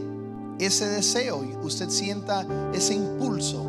ese 0.58 0.88
deseo, 0.88 1.44
usted 1.62 1.88
sienta 1.88 2.44
ese 2.72 2.94
impulso 2.94 3.64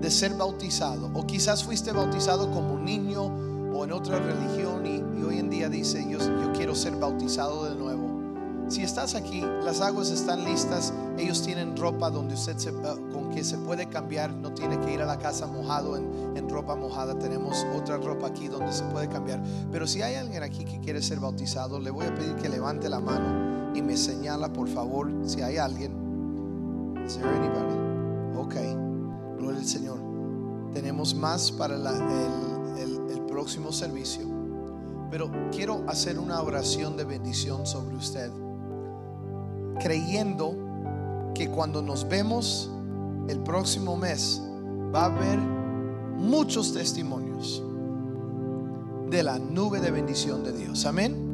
de 0.00 0.10
ser 0.10 0.34
bautizado, 0.34 1.10
o 1.14 1.26
quizás 1.26 1.62
fuiste 1.64 1.92
bautizado 1.92 2.50
como 2.50 2.78
niño 2.78 3.30
o 3.74 3.84
en 3.84 3.92
otra 3.92 4.18
religión 4.18 4.86
y, 4.86 5.22
hoy 5.22 5.38
en 5.38 5.50
día 5.50 5.68
dice, 5.68 6.04
yo, 6.08 6.18
quiero 6.52 6.74
ser 6.74 6.96
bautizado 6.96 7.64
de 7.64 7.76
nuevo 7.76 8.22
si 8.72 8.82
estás 8.82 9.14
aquí, 9.14 9.42
las 9.62 9.82
aguas 9.82 10.10
están 10.10 10.44
listas. 10.46 10.94
Ellos 11.18 11.42
tienen 11.42 11.76
ropa 11.76 12.08
donde 12.08 12.34
usted 12.34 12.56
se, 12.56 12.70
ah, 12.70 12.96
con 13.12 13.28
que 13.28 13.44
se 13.44 13.58
puede 13.58 13.86
cambiar. 13.90 14.32
No 14.32 14.52
tiene 14.52 14.80
que 14.80 14.94
ir 14.94 15.02
a 15.02 15.04
la 15.04 15.18
casa 15.18 15.46
mojado 15.46 15.96
en, 15.96 16.48
ropa 16.48 16.74
mojada. 16.74 17.18
Tenemos 17.18 17.66
otra 17.76 17.98
ropa 17.98 18.28
aquí 18.28 18.48
donde 18.48 18.72
se 18.72 18.84
puede 18.84 19.08
cambiar. 19.08 19.42
Pero 19.70 19.86
si 19.86 20.00
hay 20.00 20.14
alguien 20.14 20.42
aquí 20.42 20.64
que 20.64 20.80
quiere 20.80 21.02
ser 21.02 21.20
bautizado, 21.20 21.78
le 21.80 21.90
voy 21.90 22.06
a 22.06 22.14
pedir 22.14 22.34
que 22.36 22.48
levante 22.48 22.88
la 22.88 23.00
mano 23.00 23.74
y 23.74 23.82
me 23.82 23.96
señala, 23.96 24.52
por 24.52 24.68
favor, 24.68 25.10
si 25.26 25.42
hay 25.42 25.58
alguien. 25.58 25.92
Is 27.04 27.18
there 27.18 27.28
anybody? 27.28 28.38
Ok, 28.38 28.54
gloria 29.38 29.60
al 29.60 29.66
Señor. 29.66 29.98
Tenemos 30.72 31.14
más 31.14 31.52
para 31.52 31.76
el, 31.76 31.86
el 32.78 33.21
próximo 33.32 33.72
servicio. 33.72 34.26
Pero 35.10 35.30
quiero 35.50 35.82
hacer 35.88 36.18
una 36.18 36.40
oración 36.42 36.96
de 36.96 37.04
bendición 37.04 37.66
sobre 37.66 37.96
usted 37.96 38.30
creyendo 39.80 40.54
que 41.34 41.48
cuando 41.48 41.82
nos 41.82 42.08
vemos 42.08 42.70
el 43.28 43.40
próximo 43.40 43.96
mes 43.96 44.40
va 44.94 45.02
a 45.02 45.06
haber 45.06 45.38
muchos 45.38 46.72
testimonios 46.72 47.62
de 49.10 49.22
la 49.22 49.38
nube 49.38 49.80
de 49.80 49.90
bendición 49.90 50.44
de 50.44 50.52
Dios. 50.52 50.86
Amén. 50.86 51.30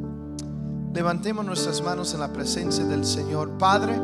Levantemos 0.95 1.45
nuestras 1.45 1.83
manos 1.83 2.15
en 2.15 2.21
la 2.21 2.33
presencia 2.33 2.85
del 2.85 3.05
Señor. 3.05 3.51
Padre, 3.59 3.95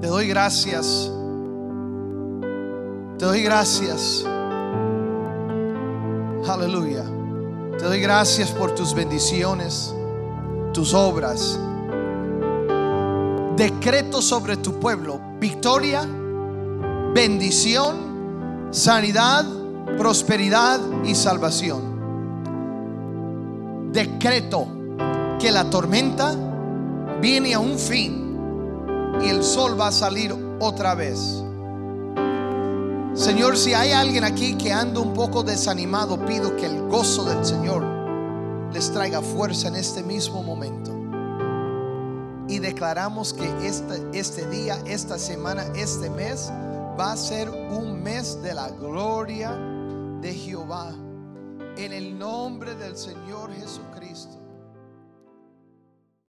te 0.00 0.06
doy 0.08 0.26
gracias. 0.26 1.12
Te 3.18 3.24
doy 3.24 3.42
gracias. 3.42 4.24
Aleluya. 6.48 7.04
Te 7.78 7.84
doy 7.84 8.00
gracias 8.00 8.50
por 8.50 8.74
tus 8.74 8.94
bendiciones, 8.94 9.94
tus 10.72 10.94
obras 10.94 11.58
decreto 13.56 14.20
sobre 14.20 14.56
tu 14.56 14.80
pueblo 14.80 15.20
victoria, 15.38 16.06
bendición, 17.14 18.68
sanidad, 18.70 19.44
prosperidad 19.96 20.80
y 21.04 21.14
salvación. 21.14 21.94
Decreto 23.92 24.66
que 25.38 25.52
la 25.52 25.70
tormenta 25.70 26.34
viene 27.20 27.54
a 27.54 27.60
un 27.60 27.78
fin 27.78 28.36
y 29.22 29.28
el 29.28 29.44
sol 29.44 29.78
va 29.78 29.88
a 29.88 29.92
salir 29.92 30.34
otra 30.58 30.94
vez. 30.94 31.43
Señor, 33.14 33.56
si 33.56 33.74
hay 33.74 33.92
alguien 33.92 34.24
aquí 34.24 34.54
que 34.54 34.72
anda 34.72 35.00
un 35.00 35.14
poco 35.14 35.42
desanimado, 35.42 36.24
pido 36.26 36.56
que 36.56 36.66
el 36.66 36.82
gozo 36.88 37.24
del 37.24 37.44
Señor 37.44 37.84
les 38.72 38.92
traiga 38.92 39.22
fuerza 39.22 39.68
en 39.68 39.76
este 39.76 40.02
mismo 40.02 40.42
momento 40.42 40.94
y 42.48 42.58
declaramos 42.58 43.32
que 43.32 43.46
este, 43.66 44.02
este 44.12 44.46
día, 44.48 44.78
esta 44.86 45.18
semana, 45.18 45.64
este 45.74 46.10
mes 46.10 46.50
va 46.98 47.12
a 47.12 47.16
ser 47.16 47.48
un 47.50 48.02
mes 48.02 48.42
de 48.42 48.54
la 48.54 48.68
gloria 48.70 49.50
de 50.20 50.34
Jehová. 50.34 50.92
En 51.76 51.92
el 51.92 52.18
nombre 52.18 52.74
del 52.74 52.96
Señor 52.96 53.52
Jesucristo. 53.54 54.33